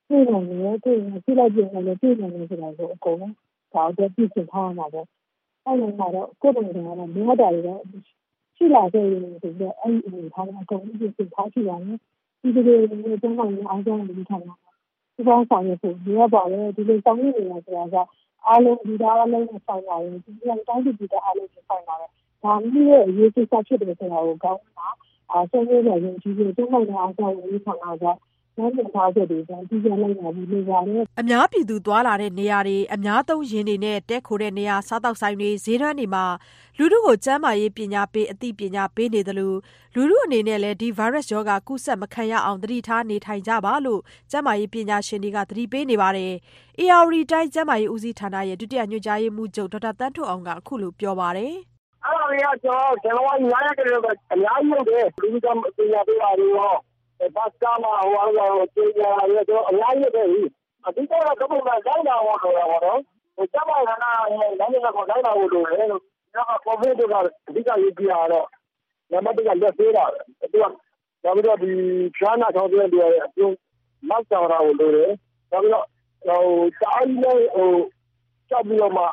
[0.09, 3.33] တွေ့နိုင်တယ်တွေ့ရင်ကြည့်လိုက်ပြန်လည်းတွေ့နိုင်တယ်ဆိုတာကိုအကုန်လုံး
[3.73, 5.07] ဒါတော့ပြည့်စုံထားမှာပေါ့
[5.65, 7.81] အဲ့လိုမှတော့ကိုယ်တိုင်ကတော့မရတာတွေတော့
[8.57, 11.97] ရှိလာခဲ့ရင်ဆိုတော့အဲ့ဒီအနေထားကအကုန်လုံးပြည့်စုံထားရှိပါတယ်
[12.41, 14.49] ဒီလိုမျိုးကျန်းမာရေးအားကြောင့်ဒီဌာန
[15.15, 17.95] ဒီပေါင်းဆောင်ရဖို့ရပါတယ်ဒီလိုဆောင်ရနေတာဆိုတာက
[18.47, 22.11] အားလုံးဒီသားအားလုံးနဲ့ဆိုင်ပါတယ်ဒီလိုတိုင်းပြည်ပြည်သားအားလုံးနဲ့ဆိုင်ပါတယ်
[22.43, 24.87] ဒါမျိုးရဲ့အရေးကိစ္စဖြစ်တယ်ဆိုတာကိုကောင်းတာ
[25.31, 28.05] အားဆုံးလို့ရရင်ကြီးပြီးကျန်းမာရေးအားဆောက်ရေးဌာနက
[28.57, 36.25] လမ်းညွှန်ထားချက်တွေကိုအတိအကျလိုက်နာပြီးလုပ်ပါတယ်။အများပြည်သူသွားလာတဲ့နေရာတွေ၊အများသုံးယာဉ်တွေနဲ့ တည်းခိုတဲ့နေရာ၊စားသောက်ဆိုင်တွေ၊ဈေးတန်းတွေမှာ
[36.77, 39.53] လူထုကို ကျန်းမာရေးပညာပေး အသိပညာပေးနေသလို
[39.95, 46.33] လူထုအနေနဲ့လည်း ဒီဗိုင်းရပ်စ်ရောဂါ ကူးစက်မခံရအောင် သတိထားနေထိုင်ကြပါလို့ ကျန်းမာရေးပညာရှင်တွေက သတိပေးနေပါတယ်။
[46.81, 51.53] ဧရာဝတီတိုင်း ကျန်းမာရေးဦးစီးဌာနရဲ့ ဒုတိယညွှန်ကြားရေးမှူးချုပ် ဒေါက်တာသန်းထွဋ်အောင်က အခုလိုပြောပါတယ်။
[52.05, 56.73] “အဲဒါတွေကကျနော်တို့ဇန်နဝါရီ ၅ ရက်ကတည်းက အများကြီးလုပ်တယ်။လူထုပညာပေးတာတွေရော
[57.19, 57.91] ဘတ်စ်ကားမှာ
[58.75, 60.41] ကြေညာတာတွေရောအများကြီးလုပ်ခဲ့ပြီ။
[60.85, 62.99] အဓိကတော့ဓါတ်ပုံစံလိုက်နာဖို့လိုတာပေါ့နော်။
[63.53, 66.03] ကျန်းမာရေးဌာနရဲ့လမ်းညွှန်ချက်ကိုလိုက်နာဖို့လိုတယ်လို့
[66.33, 67.15] နောက်ကကိုဗစ်အတွက်က
[67.47, 68.47] အဓိကအရေးကြီးတာကတော့
[69.11, 70.19] နံပါတ်၁ကလက်ဆေးတာပဲ။
[71.23, 71.59] နောက်ပြီးတော့
[72.17, 73.51] ဖျားနာချောင်းဆိုးတဲ့လူတွေအပြင်
[74.09, 75.11] Mask တပ်ထားဖို့လိုတယ်။
[75.51, 75.85] နောက်ပြီးတော့
[76.27, 77.45] တအားကြီးလည်း
[78.49, 79.03] ကြောက်ပြီးတော့မှ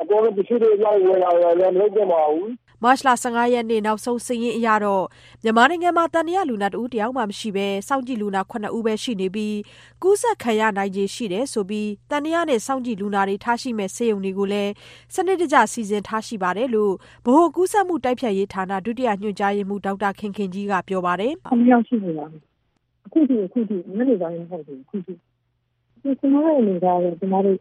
[0.00, 2.50] အကုန်လုံးပစ္စည်းတွေအများကြီးဝယ်တာတွေလည်းမလုပ်သင့်ပါဘူး
[2.84, 5.04] မတ်လ၁၅ရက်နေ့နောက်ဆုံးစာရင်းအရတော့
[5.42, 9.56] မြန်မာနိုင်ငံမှာသံသယလူနာတဦးတယောက်မှမရှိဘဲစောင့်ကြည့်လူနာ၇ဦးပဲရှိနေပြီး
[10.02, 14.72] ကူးစက်ခံရနိုင်ခြေရှိတယ်ဆိုပြီးသံသယနဲ့စောင့်ကြည့်လူနာတွေထားရှိမယ့်ဆေးရုံတွေကိုလည်း
[15.14, 16.92] စနစ်တကျစီစဉ်ထားရှိပါတယ်လို့
[17.24, 22.38] ဗဟိုကူးစက်မှုတိုက်ဖျက်ရေးဌာနဒုတိယညွှန်ကြားရေးမှူးဒေါက်တာခင်ခင်ကြီးကပြောပါတယ်။၇ယောက်ရှိနေပါပြီ။
[23.06, 25.14] အခုထိအခုထိညနေပိုင်းမဟုတ်ဘူးအခုထိ။
[26.20, 27.56] ကျမတို့အနေနဲ့ကတော့ကျမတို့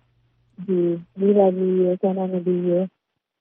[0.68, 0.78] ဒီ
[1.20, 2.72] လေးပါးကြီးရယ်၊ကျန်တာမဒီရ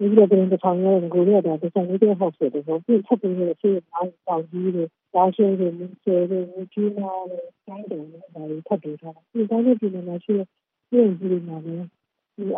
[0.03, 10.47] ယ်နေပြည်တော်ကုတင်၁,၀၀၀ရဲ့နဂိုကတည်းက Designated Hospital ပေါ့။ပြီးရင်ထပ်တိုးတဲ့ဆေးရုံအများကြီးတောင်ကြီးတို့၊လားရှိုးတို့၊မူဆယ်တို့၊မြစ်ကြီးနားတို့၊ကျိုင်းတုံတို့ဒါတွေထပ်တိုးထားတာ။ပြီးရင်တိုင်းနဲ့ပြည်နယ်မှာရှိတဲ့
[10.89, 11.85] ဆေးရုံကြီးတွေမှာလည်း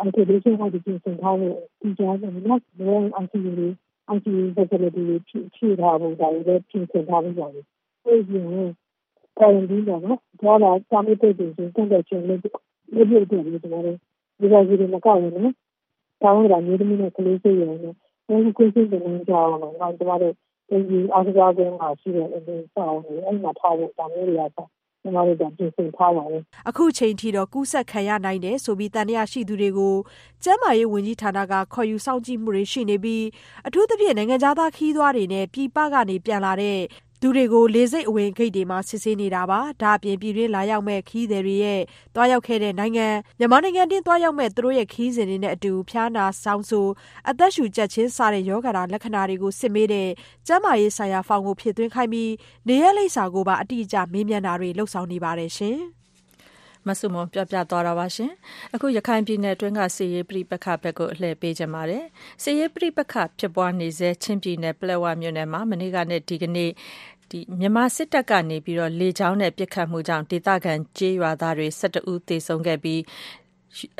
[0.07, 2.15] Isolation Ward တွေပြင်ဆင်ထားဖို့သီးခြား
[3.23, 3.67] ICU တွေ
[4.15, 5.31] ICU Facility တွေဖြ
[5.65, 7.61] ည့်ထားဖို့ဒါတွေလည်းပြင်ဆင်ထားပြီးပါပြီ။
[8.05, 8.69] အဲ့ဒီအပြင်
[9.37, 12.53] Quarantine ပေါ့နော်။အသွားအလာတားမြစ်ပိတ်ပင်ခြင်းကန့်သတ်ခြင်းလုပ်ဖို့
[13.23, 13.97] အတွက်လည်းကျမတို့
[14.39, 15.53] လူနာချီတင်မကဘဲနဲ့
[16.21, 17.95] ကျောင်းကအမျိုးသမီးနဲ့ကလေးဆေးရုံနဲ့
[18.27, 20.33] အဲဒီကွင်းဆင်းသင်တန်းကျောင်းတို့နောက်ကျမတို့
[20.89, 24.57] ဒီအားကစားကွင်းမှာရှိတဲ့အဲဒီဆောင်းတွေအဲ့မှာထားဖို့ဒါမျိုးတွေက
[25.03, 29.95] ကျမတို့ကပြင်ဆင်ထားပါတယ်အခုချိန်ထိတော့ကူးစက်ခံရနိုင်တယ်ဆိုပြီးတန်ရရှိသူတွေကို
[30.43, 33.25] ကျန်းမာရေးဝန်ကြီးဌာနကခေါ်ယူစောင့်ကြည့်မှုတွေရှိနေပြီး
[33.67, 36.79] အထူးသဖြင့်နိုင်ငံသားခီးသွွားတွေနဲ့ပြည်ပကနေပြန်လာတဲ့
[37.23, 41.81] သူတွေကို လေဆိပ်အဝင်ဂိတ်တွေမှာ စစ်ဆေးနေတာပါ။ဒါ့အပြင် ပြည်တွင်းလာရောက်မယ့် ခရီးသည်တွေရဲ့
[42.15, 43.07] သွားရောက်ခဲ့တဲ့နိုင်ငံ
[43.39, 46.89] မြန်မာနိုင်ငံတွင်း သွားရောက်မယ့် သူတို့ရဲ့ ခရီးစဉ်တွေနဲ့အတူ ဖျားနာ၊စောင်းဆိုး၊
[47.29, 50.09] အသက်ရှူကြပ်ခြင်း စတဲ့ ရောဂါလက္ခဏာတွေကို စစ်မေးတဲ့
[50.47, 52.31] ကျန်းမာရေးဆိုင်ရာဖောင်ကို ဖြည့်သွင်းခိုင်းပြီး
[52.67, 55.79] နေရပ်လိပ်စာကိုပါ အတိအကျ မေးမြန်းတာတွေ လုပ်ဆောင်နေပါတယ်ရှင်။
[56.87, 58.31] မဆုမွန် ပြောပြသွားတာပါရှင်။
[58.73, 62.03] အခု ရခိုင်ပြည်နယ်အတွင်းကစီရေးပြိပခဘက်ကို အလှည့်ပေးကြပါတယ်။
[62.43, 66.71] စီရေးပြိပခဖြစ်ပွားနေစေချင်းပြည်နယ် ပလက်ဝမြို့နယ်မှာ မနေ့ကနဲ့ ဒီကနေ့
[67.59, 73.01] မြန်မာစစ်တပ်ကနေပြီးတော့လေကြောင်းနဲ့ပစ်ခတ်မှုကြောင့် ဒေသခံကျေးရွာသားတွေ ၁၁ ဦးသေဆုံးခဲ့ပြီး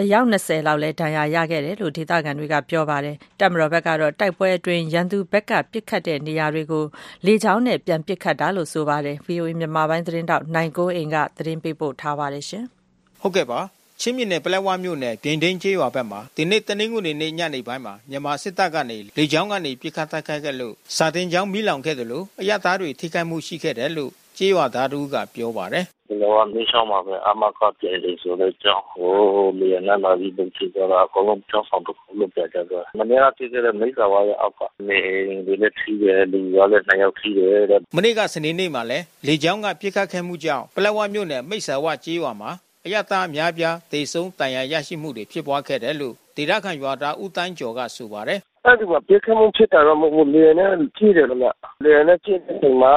[0.01, 6.83] အယောက် ၂၀ လောက်လည်း ဒဏ်ရာရခဲ့တယ်လို့ ဒေသခံတွေက ပြောပါတယ်။တပ်မတော်ဘက်ကတော့ တိုက်ပွဲအတွင်း ရန်သူဘက်က ပစ်ခတ်တဲ့နေရာတွေကို
[7.25, 12.45] လေကြောင်းနဲ့ ပြန်ပစ်ခတ်တာလို့ ဆိုပါတယ်။ VOA မြန်မာပိုင်းသတင်းထောက် နိုင်ကွန်းအိန်က သတင်းပေးပို့ထားပါတယ်။
[13.21, 13.59] ဟုတ်ကဲ့ပါ
[14.03, 29.13] ချင်းပြည်နယ်ပလက်ဝမြို့နယ်ပြိန်တိန်းကျေးရွာဘက်မှာဒီနေ့တနင်္ဂနွေနေ့ညနေပိုင်းမှာမြန်မာစစ်တပ်ကနေလေကြောင်းကနေပစ်ခတ်တိုက်ခိုက်ခဲ့လို့စာတင်ကျောင်းမီးလောင်ခဲ့တယ်လို့အရသားတွေထိခိုက်မှုရှိခဲ့တယ်လို့ကျေးရွာသားတို့ကပြောပါတယ်။ကျွန်တော်ကမင်းဆောင်မှာပဲအမကပြည့်လေဆိုတော့ကြောင်းဟို
[29.59, 34.99] လေနာလာပြီးပုံချကြတာအကုန်လုံးကြောင်းဆောင်တော့လုပ်ပြကြတော့မနေ့ကတည်တဲ့မိစ္ဆာဝါရအောက်ကနေ
[35.45, 42.51] ဒီလက်ထီးရဲ့လူရလည်းနှစ်ယောက်ထီးတယ်မနေ့ကစနေနေ့မှာလဲလေကြောင်းကပြစ်ခတ်ခဲ့မှုကြောင့်ပလက်ဝမြို့နယ်မိစ္ဆာဝကျေးရွာမှာ
[42.85, 52.93] အရသာအများပြားသေဆုံးတန်ရာရရှိမှုတွေဖြစ်ပွားခဲ့တယ်လို့ဒေသခံရွာသားဦးတန်းကျော်ကဆိုပါတယ် အဲ့ဒီမှာပြခမှုဖြစ်တာတော့မဟုတ်လေနဲ့ကြည့်တယ်လို့လားလေနဲ့ကြည့်တဲ့ချိန်မှာ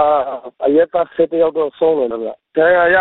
[0.66, 2.96] အရက်သားဆက်တယောက်တော့ဆုံးတယ်လို့လားတရားရ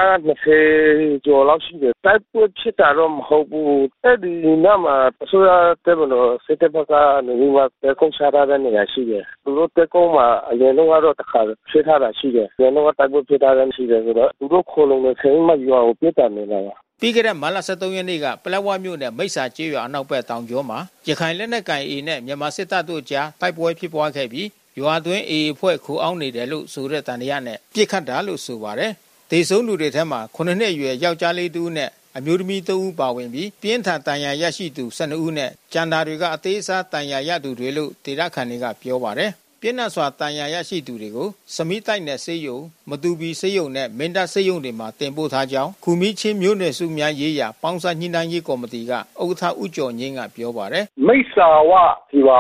[0.60, 3.68] 20ကျော်လောက်ရှိတယ်တိုက်ပွဲဖြစ်တာတော့မဟုတ်ဘူး
[4.04, 4.34] အဲ့ဒီ
[4.66, 4.96] နားမှာ
[5.30, 5.50] ဆိုရ
[5.86, 6.94] တဲ့ဘလို့စစ်တပ်ဘက်က
[7.26, 16.83] နေပြီးမှတဲကုန်းချတာတဲ့နေရာရှိတယ်သူတို့တဲကုန်းမှာအရင်တော့တခါဖြစ်ထားတာရှိတယ်အရင်တော့တိုက်ပွဲဖြစ်တာလည်းရှိတယ်ဆိုတော့သူတို့ခိုးလုံနေချိန်မှရွာကိုပြစ်တာနေတာပြီး
[17.16, 24.48] ခဲ့တဲ့မလ23ရက်နေ့ကပလက်ဝမြို့နယ်မိတ်ဆာကျေးရွာအနောက်ဘက်တောင်ကျောမှာရခိုင်လက်နက်ကိုင် A နဲ့မြန်မာစစ်တပ်တို့ကြားတိုက်ပွဲဖြစ်ပွားခဲ့ပြီး
[24.80, 28.92] ရွာသွင်း A အဖွဲ့ခိုအောင်းနေတယ်လို့ဆိုတဲ့တန်ရရနဲ့ပြစ်ခတ်တာလို့ဆိုပါတယ်။
[29.32, 39.32] ဒေဆုံးလူတွေထဲမှာ9နှစ်အရွယ်ယောက်ျားလေးတူနဲ့အမျိုးသမီး3ဦးပါဝင်ပြီးပြင်းထန်တန်ရာရရှိသူ12ဦးနဲ့ကျန်တာတွေကအသေးစားတန်ရာရသူတွေလို့ဒေသခံတွေကပြောပါတယ်
[39.66, 42.58] ပြင်းထန်စွာတန်ရာရရှိသူတွေကိုစမိတိုက်နယ်စေယုံ
[42.90, 51.72] မတူပီစေယုံနဲ့ မင်းတပ်စေယုံတွေမှာ တင်ပို့ထားကြောင်း ခူမီချင်းမျိုးနွယ်စုများရေးရာ ပေါင်းစားညှိနှိုင်းရေးကော်မတီက ဥက္ကဋ္ဌ ဦးကျော်ငင်းက ပြောပါတယ် မိတ်ဆာဝ
[52.12, 52.40] ဒီပါ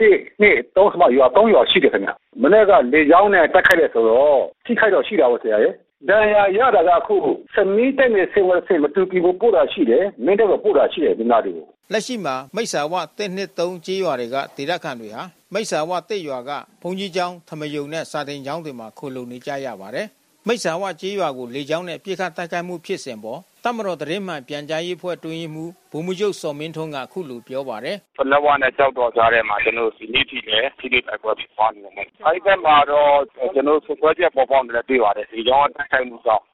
[0.00, 0.02] 1
[0.40, 2.10] 2 3ဆမရွာ3ရွာရှိတယ်ခင်ဗျ
[2.42, 5.72] မနေ့က လေကြောင်းနဲ့တက်ခိုက်တယ်ဆိုတော့ ထိခိုက်တော့ ရှိတာပေါ့ဆရာရဲ့
[6.08, 7.16] ဒဏ်ရာရတာက အခု
[7.54, 15.22] စမီးတက်နေဆင်ဝဆင်မတူပီကို ပို့တာရှိတယ် မင်းတို့ကပို့တာရှိတယ်ဒီနာတွေကို လက်ရှိမှာ မိတ်ဆာဝ ၁-၂-၃ ကျေးရွာတွေက ဒေသခံတွေဟာ
[15.52, 16.50] မိတ်ဆာဝသစ်ရွာက
[16.82, 20.06] ဘုန်းကြီးကျောင်း၊ဓမ္မာရုံနဲ့ စာသင်ကျောင်းတွေမှာ ခိုလှုံနေကြရပါတယ်။
[20.46, 33.12] မိတ်ဆာဝကျေးရွာကို လေကြောင်းနဲ့ ပစ်ခတ်တိုက်ခိုက်မှု ဖြစ်စဉ်အပေါ် တပ်မတော်သတင်းမှန်ပြန်ကြားရေးအဖွဲ့ အတွင်းရေးမှူး ဗိုလ်မှူးချုပ်ဇော်မင်းထွန်းက အခုလိုပြောပါတယ်။“ပလက်ဝနဲ့ ကျောက်တော်ကြားထဲမှာ ကျနော်တို့ ဒီနေ့အထိလည်း ထိတွေ့တိုက်ပွဲဖြစ်ပွါးနေတယ်။အဲဒီဘက်မှာတော့
[33.54, 36.44] ကျနော်တို့ စွပ်စွဲချက်ပေါ်ပေါက်နေတာ တွေ့ပါတယ်။လေကြောင်းတိုက်ခိုက်မှုကြောင့်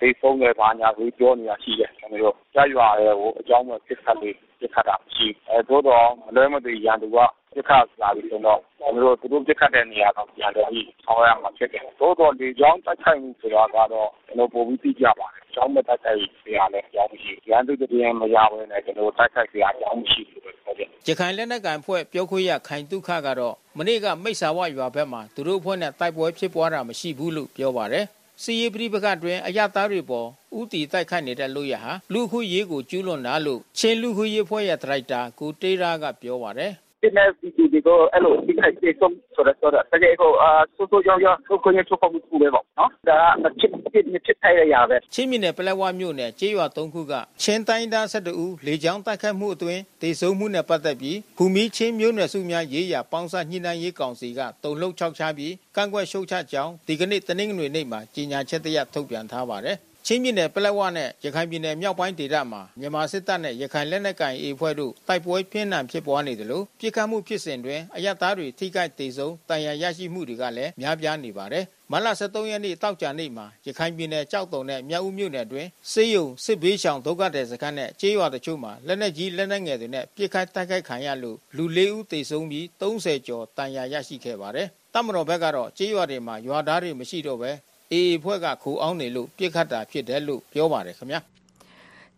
[0.00, 7.18] သေဆုံးတယ် ဘာညာဆိုပြီး ပြောနေတာရှိတယ် ကျနော်တို့။ရပ်ရွာတွေကို အကြောင်းမဲ့ ပစ်ခတ်လေ့ ပြစ်ခတ်တာရှိအဲတို့တော့မလွဲမသွေ ရန်သူက
[7.54, 28.04] ပြစ်ခတ်လာပြီးဆိုတော့ ကျွန်တော်တို့ သူတို့ပြစ်ခတ်တဲ့နေရာတော့ပြန်တော့ပြီးဆောင်းရမှာဖြစ်တယ်တို့တော့ဒီကြောင်းတိုက်ခိုက်မှုဆိုတာကတော့ ကျွန်တော်ပုံပြီးသိကြပါတယ်ကြောင်းမဲ့တိုက်ခိုက်ရလည်းကြောင်းမရှိရန်သူတည်းမရဘဲနဲ့ကျွန်တော်တိုက်ခိုက်ရကြောင်းမရှိဘူးဟုတ်ကဲ့ရခိုင်လက်နက်ကန်ဖွဲ့ ပြောခွင့်ရခိုင်တုခကတော့ မနေ့က မိတ်ဆာဝရွာဘက်မှာ သူတို့အဖွဲ့နဲ့ တိုက်ပွဲဖြစ်ပွားတာ မရှိဘူးလို့ ပြောပါတယ်
[28.42, 79.32] စီရေးပြိပကတွင်အရသားတွေပေါ်ဥတီတိုက်ခိုက်နေတဲ့လို့ရဟာလူခုရေးကိုကျူးလွန်တာလို့ချင်းလူခုရေးဖွဲ့ရဲ့ဒရိုက်တာကိုတေးရာကပြောပါတယ် တင်တဲ့ဒီဒီကိုအဲ့လိုဒီခိုက်ပြေဆုံးဆိုတော့ဆိုတော့တကယ်ကိုအာဆိုဆိုရောရောဆိုကိုရချိုးဖို့ဘူးပဲပေါ့နော်ဒါမချစ်ချစ်မချစ်ထိုင်ရပဲချင်းမြနယ်ပလက်ဝမြို့နယ်ကျေးရွာ၃ခုကချင်းတိုင်းသား၁၁ဦးလေကြောင်းတိုက်ခိုက်မှုအတွင်းဒေဆုံးမှုနဲ့ပတ်သက်ပြီးဘူမီချင်းမြို့နယ်စုများရေးရာပေါင်းစပ်ညှိနှိုင်းရေးကောင်စီကတုံ့လုံ၆ချပြီးကန့်ကွက်ရှုတ်ချကြောင်းဒီကနေ့တနင်္ဂနွေနေ့မှာကြေညာချက်တရထုတ်ပြန်ထားပါတယ် ချင်းပြည်နယ်ပလက်ဝနဲ့ ရခိုင်ပြည်နယ်မြောက်ပိုင်းဒေသမှာ မြန်မာစစ်တပ်နဲ့ ရခိုင်လက်နက်ကိုင်အေဖွဲ့တို့ တိုက်ပွဲပြင်းထန်ဖြစ်ပွားနေတယ်လို့ပြစ်ခတ်မှုဖြစ်စဉ်တွင်အရသားတွေ ထိခိုက်ဒေဆုံးတန်ရာရရှိမှုတွေကလည်း များပြားနေပါတယ်။မလ23ရက်နေ့တောက်ကြနေ့မှာ ရခိုင်ပြည်နယ်ကြောက်တုံနဲ့ မြောက်ဦးမြို့နယ်တွင်စေယုံ စစ်ဘေးရှောင် ဒုက္ခသည်စခန်းနဲ့ ကျေးရွာတချို့မှာ လက်နက်ကြီး
[79.36, 87.50] လက်နက်ငယ်တွေနဲ့ပြစ်ခတ်တိုက်ခိုက်ခံရလို့ လူ ၄ ဦးသေဆုံးပြီး30ကျော်တန်ရာရရှိခဲ့ပါတယ်။တမတော်ဘက်ကတော့ ကျေးရွာတွေမှာ ရွာသားတွေ မရှိတော့ဘဲ
[87.92, 91.20] အေအေဖွဲ့ကခိုအောင်းနေလို့ပြစ်ခတ်တာဖြစ်တယ်လို့ပြောပါတယ်ခင်ဗျာ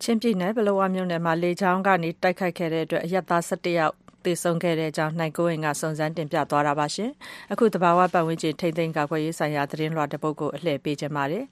[0.01, 7.11] ချင်းပြည်နယ်ဘလဝမြို့နယ်မှာလေချောင်းကနေတိုက်ခိုက်ခဲ့တဲ့အတွက်အရက်သား17ယောက်သေဆုံးခဲ့တဲ့အကြောင်းနိုင်ကိုဝင်ကစုံစမ်းတင်ပြသွားတာပါရှင်
[7.51, 11.45] အခုတဘာဝပတ်ဝန်းကျင်ထိမ့်သိမ်းကာကွယ်ရေးဆိုင်ရာသတင်းလွှာတစ်ပုဒ်ကိုအလှည့်ပေးချင်ပါတယ်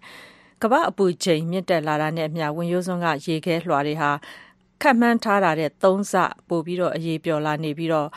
[0.61, 4.11] ကမ္ဘာအပူချိန်မြင့်တက်လာတာနဲ့အမျှဝင်ရိုးစွန်းကရေခဲလွှာတွေဟာ
[4.81, 6.13] ခတ်မှန်းထားတာတဲ့3ဆ
[6.49, 8.09] ပို့ပြီးတော့အရေးပျော်လာနေပြီးတော့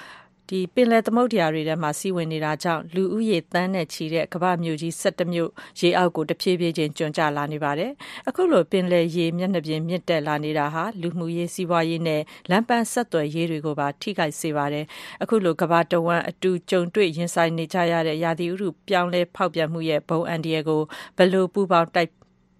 [0.50, 7.90] ဒီပင်လယ်သမုဒ္ဒရာတွေထဲမှာ စီးဝင်နေတာကြောင့် လူဦးရေတန်းနဲ့ချီတဲ့ ကမ္ဘာမြို့ကြီး17မြို့ ရေအောက်ကို တဖြည်းဖြည်းချင်း ကျွံကျလာနေပါတယ်။
[8.28, 14.84] အခုလို ပင်လယ်ရေမျက်နှာပြင် မြင့်တက်လာနေတာဟာ လူမှုရေး စီးပွားရေးနဲ့ လမ်းပန်းဆက်သွယ်ရေးတွေကိုပါ ထိခိုက်စေပါတယ်။
[15.22, 20.82] အခုလို ကမ္ဘာတဝန်း အတူကြုံတွေ့ ရင်ဆိုင်နေကြရတဲ့ ရာသီဥတု ပြောင်းလဲဖောက်ပြန်မှုရဲ့ ဘုံအန်ဒီယကို
[21.16, 22.10] ဘလို့ပူပေါင်း တိုက်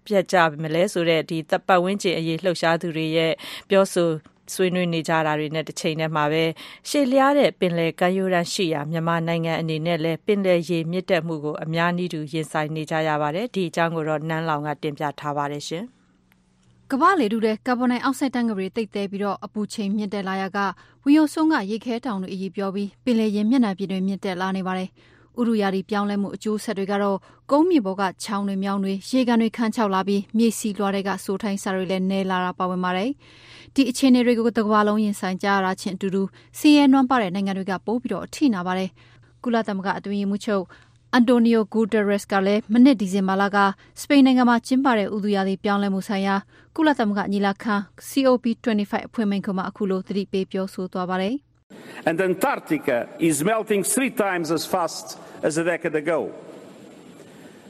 [0.07, 3.33] ပြတ်ကြမလဲဆိုတဲ့ဒီတပ်ပတ်ဝန်းကျင်အရေး လှုပ်ရှားသူတွေရဲ့
[3.69, 4.09] ပြောဆို
[4.53, 6.43] ဆွေးနွေးနေကြတာတွေနဲ့တစ်ချိန်တည်းမှာပဲ
[6.89, 15.85] ရှေ့လျားတဲ့ပင်လယ်ကမ်းရိုးတန်းရှိရာမြန်မာနိုင်ငံအနေနဲ့လည်းပင်လယ်ရေမြင့်တက်မှုကိုအများနည်းတူရင်ဆိုင်နေကြရပါတယ်ဒီအကြောင်းကိုတော့နန်းလောင်ကတင်ပြထားပါတယ်ရှင်
[16.91, 20.57] ကမ္ဘာလေထုတဲ့ကာဗွန်ဒိုင်အောက်ဆိုက်တန်ကပရီတိတ်သေးပြီးတော့အပူချိန်မြင့်တက်လာရက
[21.03, 24.89] ဝီယိုဆွန်းကရေခဲတောင်တွေအရေးပြောပြီးပင်လယ်ရင်မျက်နှာပြင်တွေမြင့်တက်လာနေပါတယ်
[25.39, 27.17] ဥရုယာဒီပြောင်းလဲမှုအကျိုးဆက်တွေကတော့
[27.51, 33.11] ကုန်းမြေပေါ်ကချောင်းတွေမြောင်းတွေရေကန်တွေခန်းချောက်လာပြီးမြေစီလွှာတွေကစိုးထိုင်းစာတွေလည်းနဲလာတာပါဝင်ပါတယ်
[33.75, 36.23] ဒီအခြေအနေတွေကိုတကဘာလုံးရင်ဆိုင်ကြရတာချင်းအတူတူ
[36.57, 38.89] စီးရဲနွမ်းပါတဲ့နိုင်ငံတွေကပိုးပြီးတော့အထိနာပါတယ်
[39.43, 40.63] ကုလသမဂ္ဂအတွင်းရေးမှူးချုပ်
[41.13, 43.57] အန်တိုနီယိုဂူတရက်စ်ကလည်းမနစ်ဒီဇင်ဘာလက
[44.01, 46.35] စပိန်နိုင်ငံမှာကျင်းပတဲ့ဥတုရာသီပြောင်းလဲမှုဆိုင်ရာ
[46.75, 47.75] ကုလသမဂ္ဂညီလာခံ
[48.09, 51.35] COP25 အဖွဲ့မိန့်ခွန်းမှာအခုလိုသတိပေးပြောဆိုသွားပါတယ်
[52.09, 52.97] And Antarctica
[53.29, 55.05] is melting three times as fast
[55.47, 56.19] as a decade ago.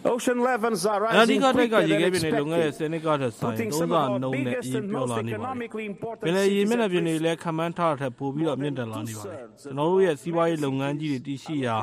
[0.06, 2.34] Ocean levels are rising quicker than expected.
[2.34, 5.92] လွန်ခဲ့တဲ့10နှစ်ကထက်ဆိုင်သုံးဆနှုန်းနဲ့အေးပြောလာနေပါတယ်။
[6.26, 11.76] ပင်လယ်ရေမျက်နှာပြင်တွေလည်းခံမှန်းထားတဲ့ထက်ပိုပြီးတော့မြင့်တက်လာနေပါတယ်။ကျွန်တော်တို့ရဲ့စီးပွားရေးလုပ်ငန်းကြီးတွေတည်ရှိရာ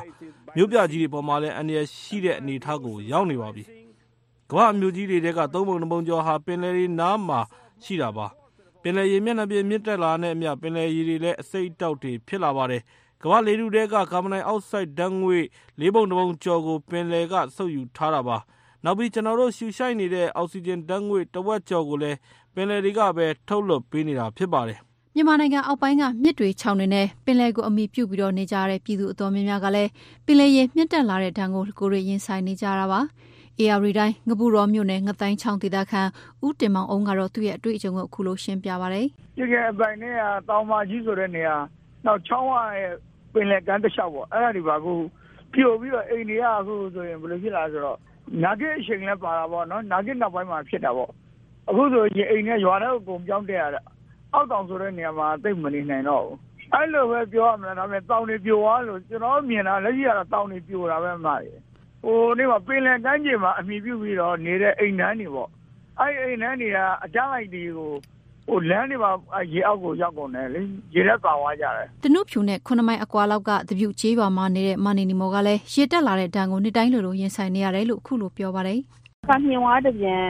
[0.56, 3.64] မြို့ပြကြီးတွေပေါ်မှာလည်းအန္တရာယ်ရှိတဲ့အနေအထားကိုရောက်နေပါပြီ။
[4.50, 7.40] ကမ္ဘာမြို့ကြီးတွေကသုံးပုံနှပုံကျော်ဟာပင်လယ်ရေနားမှာ
[7.85, 8.26] ရှိတာပါ။
[8.82, 12.82] ပင်လယ်ရေမျက်နှာပြင်မြင့်တက်လာတဲ့အမျှပင်လယ်ရေတွေလည်းအစိတ်အတောက်တွေဖြစ်လာပါတယ်။
[13.24, 15.44] ကမ္ဘာလေထုထဲကကာဗွန်ဒိုင်အောက်ဆိုက်ဓာတ်ငွေ့
[15.80, 18.37] လေးပုံတစ်ပုံကျော်ကို ပင်လယ်ကစုပ်ယူထားတာပါ။
[18.85, 22.18] နောက်ပြီးကျွန်တော်တို့ရှူရှိုက်နေတဲ့အောက်ဆီဂျင်ဓာတ်ငွေ့တဝက်ကျော်ကိုလည်း
[22.54, 24.78] ပင်လယ်တွေကပဲထုတ်လွှတ်ပေးနေတာဖြစ်ပါတယ်။
[25.14, 29.90] မြန်မာနိုင်ငံအောက်ပိုင်းကမြစ်တွေချောင်းတွေနဲ့ပင်လယ်ကိုအမိပြုတ်ပြီးတော့နေကြတဲ့ပြည်သူအတော်များများကလည်း
[30.26, 33.00] ပင်လယ်ရေမြင့်တက်လာတဲ့ဒဏ်ကိုကိုယ်ရရင်ဆိုင်နေကြတာပါ။
[33.61, 36.02] AR တိုင်းငပူတော်မြို့နယ်ငတိုင်းချောင်းဒေသခံ
[36.46, 39.02] ဦးတင်မောင်အောင်ကတော့သူ့ရဲ့အတွေ့အကြုံကိုအခုလိုရှင်းပြပါဗျ။
[39.38, 40.14] ဒီကအပိုင်နဲ့
[40.48, 41.56] တောင်မာကြီးဆိုတဲ့နေရာ
[42.06, 42.92] နောက်ချောင်းဝရဲ့
[43.33, 44.95] ပင်လယ်ကမ်းတစ်လျှောက်ပေါ့အဲ့ဒါတွေပါအခု
[45.53, 47.99] ပြိုပြီးတော့အိမ်တွေကအခုဆိုရင်ဘယ်လိုဖြစ်လာဆိုတော့
[48.42, 51.11] နာဂစ်အချိန်လည်းပါတာပေါ့နော်နာဂစ်နောက်ပိုင်းမှာဖြစ်တာပေါ့
[51.68, 53.83] အခုဆိုရင်အိမ်နဲ့ရွာထဲကိုကုန်ပြောင်းတက်ရတာ
[54.33, 56.38] အောက်တောင်ဆိုတဲ့နေရာမှာသိမနေနိုင်တော့ဘူး
[56.75, 61.59] အဲ့လိုပဲပြောရမလားဒါပေမဲ့တောင်တွေပြိုသွားလို့ကျွန်တော်မြင်တာလက်ရှိကတော့တောင်တွေပြိုတာပဲမှားတယ်
[62.05, 65.51] ဟိုနေ့မှာပင်လယ်ကမ်းခြေမှာအမိပြုပြီးတော့နေတဲ့အိမ်နှန်းတွေပေါ့
[66.01, 67.92] အဲ့အိမ်နှန်းတွေကအကြမ်းလိုက်တွေကို
[68.48, 69.11] ဟိုလမ်းတွေမှာ
[69.52, 70.61] ရေအောက်ကိုရောက်ကုန်တယ်လေ
[70.94, 78.81] ရေရက်ပါသွားကြတယ်တနုဖြူနဲ့9မိုင်အကွာလောက်ကတပြုတ်ကျေးရွာမှာနေတဲ့မနီနီမော်ကလည်းရေတက်လာတဲ့ဒဏ်ကိုနှစ်တိုင်းလိုလိုရင်ဆိုင်နေရတယ်လို့အခုလိုပြောပါတယ်။
[79.28, 80.26] ဖာမြင်ဝါတပြန်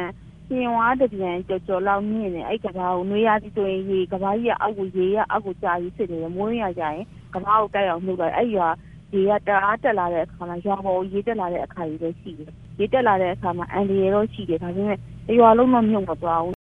[0.51, 8.69] မြင်ဝါတပြန်ကြော်ကြော်လောက်မြင့်နေအဲ့ကဘာကိုနွေးရသည်ဆိုရင်ရေကဘာကြီးကအောက်ကိုရေရအောက်ကိုကြာကြီးဖြစ်နေတယ်မွေးရကြရင်ကဘာကိုတိုက်အောင်နှုတ်လိုက်အဲ့ရွာ
[9.15, 14.99] ရေကတအားတက်လာတဲ့အခါမှာရွာပေါ်ရေတက်လာတဲ့အခါကြီးလည်းရှိတယ်။ရေတက်လာတဲ့အခါမှာအန်ဒီရတော့ရှိတယ်ဒါပေမဲ့
[15.39, 16.62] ရွာလုံးတော့မြုပ်မသွားဘူး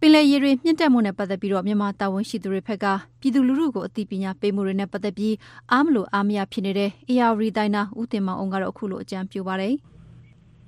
[0.00, 2.86] ပင်လယ်ရေတွေမြင့်တက်မှုနဲ့ပတ်သက်ပြီးတော့မြန်မာတာဝန်ရှိသူတွေဘက်က
[3.20, 5.34] ပြည်သူလူထုကိုအသိပညာပေးမှုတွေနဲ့ပတ်သက်ပြီး
[5.72, 9.74] အားမလို့အားမရဖြစ်နေတဲ့ AR တိုင်းနာဦးတင်မောင်အောင်ကတော့အခုလိုအကြံပြုပါတယ်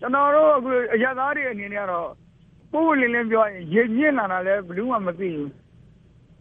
[0.00, 2.08] ကျွန်တော်တို့အခုအရသားတွေအနေနဲ့ကတော့
[2.72, 5.50] ပို့ဝင်လင်းလင်းပြောရင်ရေမြင့်လာတာလည်းဘယ်သူမှမသိဘူး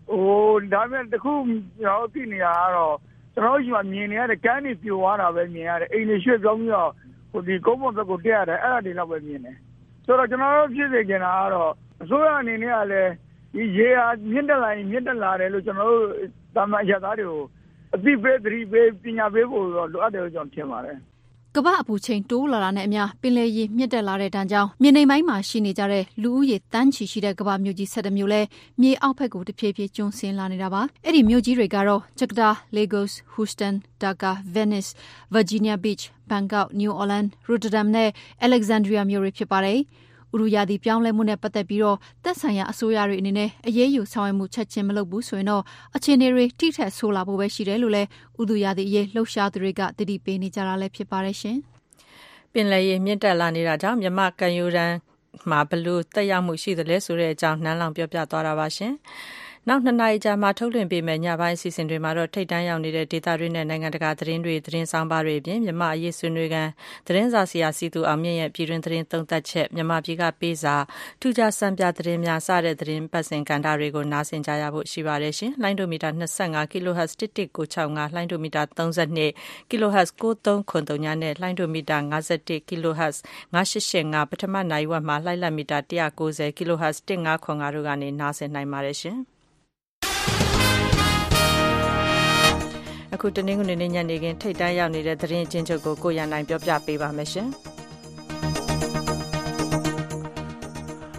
[0.10, 1.34] ဟိုဒါပေမဲ့တခု
[1.82, 2.96] ကျွန်တော်သိနေရတော့
[3.34, 6.92] ကျွန်တော်ရှိမှမြင်နေရတဲ့ကမ်းတွေပြိုသွားတာပဲမြင်ရတယ်အိမ်တွေရွှေ့ပြောင်းပြီးတော့
[7.32, 9.58] ဟိုဒီကုန်းပေါ်ဘက်ကိုတက်ရတယ်အဲ့ဒါတွေတော့ပဲမြင်တယ်
[10.06, 11.72] ဆိုတော့ကျွန်တော်တို့ဖြစ်စေချင်တာကတော့
[12.04, 13.12] အစိုးရအနေနဲ့ကလည်း
[13.54, 16.08] ဒီရေဟာမြင့်တက်လာရင်မြင့်တက်လာတယ်လို့ကျွန်တော်တို့
[16.56, 17.44] တာမန်ရသားတွေကို
[17.96, 20.98] အသိပေးသတိပေးပညာပေးဖို့တော့လိုအပ်တယ်လို့ကျွန်တော်ထင်ပါတယ်
[21.56, 28.42] ကမ္ဘာအပူချိန်တိုးလာတာနဲ့အမျှပင်လယ်ရေမြင့်တက်လာတဲ့တန်းကြောင့်မြေနိမ့်ပိုင်းမှာရှိနေကြတဲ့လူဦးရေတန်းချီရှိတဲ့ကမ္ဘာမြို့ကြီး၁၁မြို့လဲ
[28.82, 34.86] မြေအောက်ဘက်ကိုတဖြည်းဖြည်းကျွန်းဆင်းလာနေတာပါ။အဲ့ဒီမြို့ကြီးတွေကတော့ဂျကာတာ၊လေဂိုစ်၊ဟူစတန်၊ဒါကာ၊ဗင်နစ်၊
[35.34, 38.10] ဗာဂျီးနီးယားဘစ်ချ်၊ဘန်ကောက်၊နယူးအော်လန်၊ရိုတတမ်နဲ့
[38.44, 39.80] အလက်ဇန်ဒရီးယားမြို့တွေဖြစ်ပါတယ်။
[40.34, 45.64] ဥရုရာသီပြောင်းလဲမှုနဲ့ပတ်သက်ပြီးတော့သက်ဆိုင်ရာအစိုးရတွေအနေနဲ့အရေးယူဆောင်ရွက်မှုချက်ချင်းမလုပ်ဘူးဆိုရင်တော့
[45.96, 48.08] အခြေအနေတွေထိထက်ဆိုးလာဖို့ပဲရှိတယ်လို့လည်း
[48.42, 51.58] ဥတုရာသီအရေးလှုပ်ရှားသူတွေကတတိပေးနေကြတာလည်းဖြစ်ပါတယ်ရှင်။
[52.54, 54.94] ပင်လယ်ရေမြင့်တက်လာနေတာကြောင့်မြမကန်ယူရန်
[55.50, 58.94] မှာဘလို့တက်ရောက်မှုရှိသလဲဆိုတဲ့အကြောင်းနှမ်းလောင်ပြောပြသွားတာပါရှင်။
[59.72, 66.70] နောက်နှစ်နာရီကြာမှထုတ်လွှင့်ပေးမယ့် ညပိုင်းအစီအစဉ်တွေမှာတော့ ထိတ်တန်းရောက်နေတဲ့ ဒေသတွင်းနဲ့ နိုင်ငံတကာ သတင်းတွေ သတင်းဆောင်ပါတွေအပြင် မြမအရေး ဆွေးနွေးကန်
[67.08, 70.76] သတင်းစာဆရာစီသူအောင်မြင့်ရဲ့ ပြည်တွင်းသတင်းသုံးသပ်ချက် မြမပြည်ကပေးစာ
[71.22, 76.10] ထူးခြား စံပြသတင်းများ စတဲ့ သတင်းပတ်စဉ်ကဏ္ဍတွေကို နားဆင်ကြရဖို့ ရှိပါတယ်ရှင်။လိုင်းဒိုမီတာ
[76.42, 83.18] 25 kHz 1165လိုင်းဒိုမီတာ32 kHz 9393ညနဲ့လိုင်းဒိုမီတာ51 kHz
[83.54, 89.00] 985ပထမနိုင်ဝက်မှာ လိုက်လက်မီတာ190 kHz 1595တို့ကနေ နားဆင်နိုင်ပါတယ်
[93.22, 97.48] အခုတနင်္ဂနွေနေ့ညနေခင်းထိတ်တန်းရောက်နေတဲ့သတင်းအချင်းချုပ်ကိုကိုရန်နိုင်ပြောပြပေးပါမယ်ရှင်။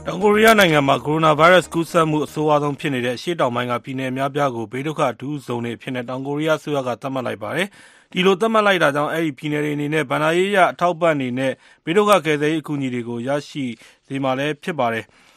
[0.07, 7.69] တောင်ကိုရီးယားနိုင်ငံမှာကိုရိုနာဗိုင်းရပ်စ်ကူးစက်မှုအဆိုးအဝါဆုံးဖြစ်နေတဲ့အရှေ့တောင်ပိုင်းကပြည်နယ်အများအပြားကိုဘေးဒုက္ခအထူးဇုံတွေအဖြစ်နဲ့တောင်ကိုရီးယားအစိုးရကသတ်မှတ်လိုက်ပါတယ်။
[8.13, 11.53] ဒီလိုသတ်မှတ်လိုက်တာကြောင့်အဲဒီပြည်နယ်တွေအနေနဲ့ဘဏ္ဍာရေးအရအထောက်အပံ့တွေနဲ့
[11.85, 13.65] ဘေးဒုက္ခကယ်ဆယ်ရေးအကူအညီတွေကိုရရှိ
[14.07, 15.05] စေမှာလည်းဖြစ်ပါတယ်။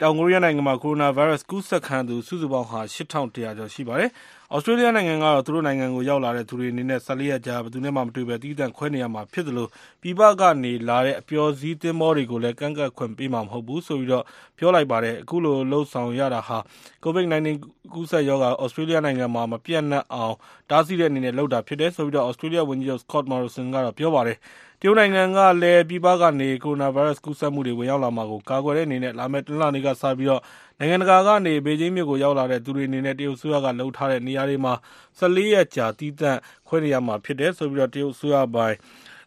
[0.00, 4.10] တောင်ကိုရီးယားနိုင်ငံမှာ ကိုရိုနာဗိုင်းရပ်စ် ကူးစက်ခံရသူ စုစုပေါင်းဟာ ၈,၁၀၀ ကျော် ရှိပါတယ်။
[4.52, 9.66] သြစတြေးလျနိုင်ငံကတော့ သူတို့နိုင်ငံကို ရောက်လာတဲ့သူတွေအနေနဲ့ ၁၄ ရက်ကြာ ဘယ်သူနဲ့မှ မတွေ့ဘဲ သီးသန့်ခွဲနေရမှာဖြစ်သလို
[10.02, 14.10] ပြည်ပကနေလာတဲ့ အပျော်စီးသင်္ဘောတွေကိုလည်းကမ်းကပ်ခွင့်ပေးမှာ မဟုတ်ဘူးဆိုပြီး
[14.58, 16.58] ပြောလိုက်ပါတယ်။အခုလို လုပ်ဆောင်ရတာဟာ
[17.04, 17.48] COVID-19
[17.94, 20.34] ကူးစက်ရောဂါ သြစတြေးလျနိုင်ငံမှာ မပျံ့နှံ့အောင်
[20.70, 24.38] တားဆီးတဲ့အနေနဲ့ လုပ်တာဖြစ်တယ်ဆိုပြီးသြစတြေးလျဝန်ကြီးချုပ် Scott Morrison က ပြောပါတယ်။
[24.84, 30.40] တရုတ်နိုင်ငံကလည်း ပြည်ပကနေ ကိုရိုနာဗိုင်းရပ်စ်ကူးစက်မှုတွေ ဝင်ရောက်လာမှာကို ကာကွယ်တဲ့အနေနဲ့ လာမယ့် တနင်္လာနေ့ကစပြီး
[30.78, 34.74] နိုင်ငံတကာကနေ ဘေဂျင်းမြို့ကို ရောက်လာတဲ့သူတွေအနေနဲ့ တရုတ်အစိုးရက လုပ်ထားတဲ့ နေရာတွေမှာ
[35.18, 38.74] ၁၄ ရက်ကြာ သီးသန့်ခွဲနေရမှာဖြစ်တယ်ဆိုပြီးတရုတ်အစိုးရပိုင်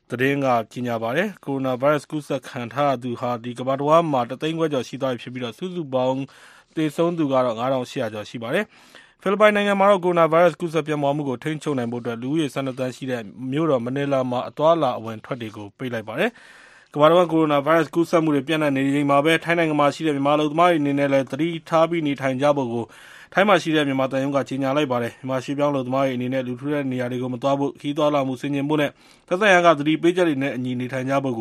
[0.10, 6.24] သတင်းက ကြေညာပါတယ်။ကိုရိုနာဗိုင်းရပ်စ် ကူးစက်ခံထားရသူဟာ ကမ္ဘာတဝှမ်းမှာတသိန်းခွဲကျော်ရှိသွားပြီဖြစ်ပြီး စုစုပေါင်း
[6.76, 8.66] သေဆုံးသူကတော့ ၅,၈၀၀ ကျော်ရှိပါတယ်
[9.28, 16.30] ဖိလစ်ပိုင်နိုင်ငံမှာတော့ ကိုရိုနာဗိုင်းရပ်စ် ကူးစက်ပြန့်ပွားမှုကို ထိန်းချုပ်နိုင်ဖို့အတွက် လူဦးရေ ၁၂ သန်းရှိတဲ့ မြို့တော် မနီလာမှာ အသွားအလာ အဝင်အထွက်တွေကို ပိတ်လိုက်ပါတယ်။
[16.94, 22.88] ကမ္ဘာတဝန်း ကိုရိုနာဗိုင်းရပ်စ် ကူးစက်မှုတွေ ပျံ့နှံ့နေချိန်မှာပဲ ထိုင်းနိုင်ငံမှာရှိတဲ့ မြန်မာအလုပ်သမားတွေ အနေနဲ့လည်း သတိထားပြီး နေထိုင်ကြဖို့
[23.34, 28.92] ထိုင်းမှာရှိတဲ့ မြန်မာသံရုံးက ကြေညာလိုက်ပါတယ်။မြန်မာရွှေ့ပြောင်းအလုပ်သမားတွေ အနေနဲ့ လူထူတဲ့နေရာတွေကို မသွားဖို့၊ခရီးသွားလာမှု ဆင်ခြင်ဖို့နဲ့
[29.28, 31.36] သက်ဆိုင်ရာက သတိပေးချက်တွေနဲ့အညီ နေထိုင်ကြဖို့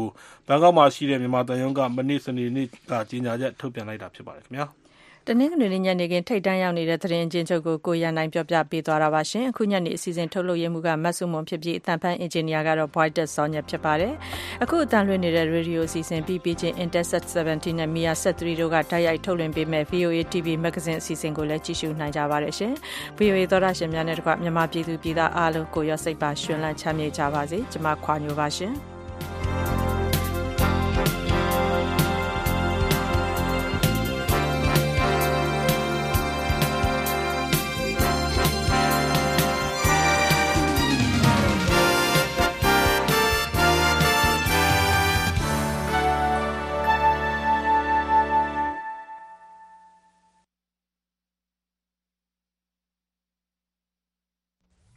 [0.49, 4.47] ဘန်ကောက်မှာရှိတဲ့ မြန်မာသံရုံးက မနေ့ စနေနေ့က ကြေညာချက် ထုတ်ပြန်လိုက်တာ ဖြစ်ပါတယ်။
[5.29, 14.13] တနင်္ဂနွေနေ့ညနေခင်းထိပ်တန်းရောက်နေတဲ့သတင်းအကျဉ်းချုပ်ကိုကိုရန်နိုင်ပြောပြပေးသွားတာပါရှင်။အခုညနေအစီအစဉ်ထုတ်လုပ်ရေးမှူးကမတ်စုမွန်ဖြစ်ပြီးအသံဖန်အင်ဂျင်နီယာကတော့ Voidet စောညက်ဖြစ်ပါတယ်။
[14.63, 22.73] အခုအသံလွှင့်နေတဲ့ရေဒီယိုအစီအစဉ်ပြီးပြီးချင်း Interset 70နဲ့ Mia 73တို့ကတိုက်ရိုက်ထုတ်လွှင့်ပေးမဲ့ VOA TV Magazine အစီအစဉ်ကိုလည်းကြည့်ရှုနိုင်ကြပါတယ်ရှင်။
[23.19, 28.75] VOA သောတာရှင်များနဲ့တကွမြန်မာပြည်သူပြည်သားအားလုံးကိုရောစိတ်ပါရှင်လန်းချမ်းမြေ့ကြပါစေ။ကျွန်မခွာညိုပါရှင်။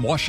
[0.00, 0.18] From Washington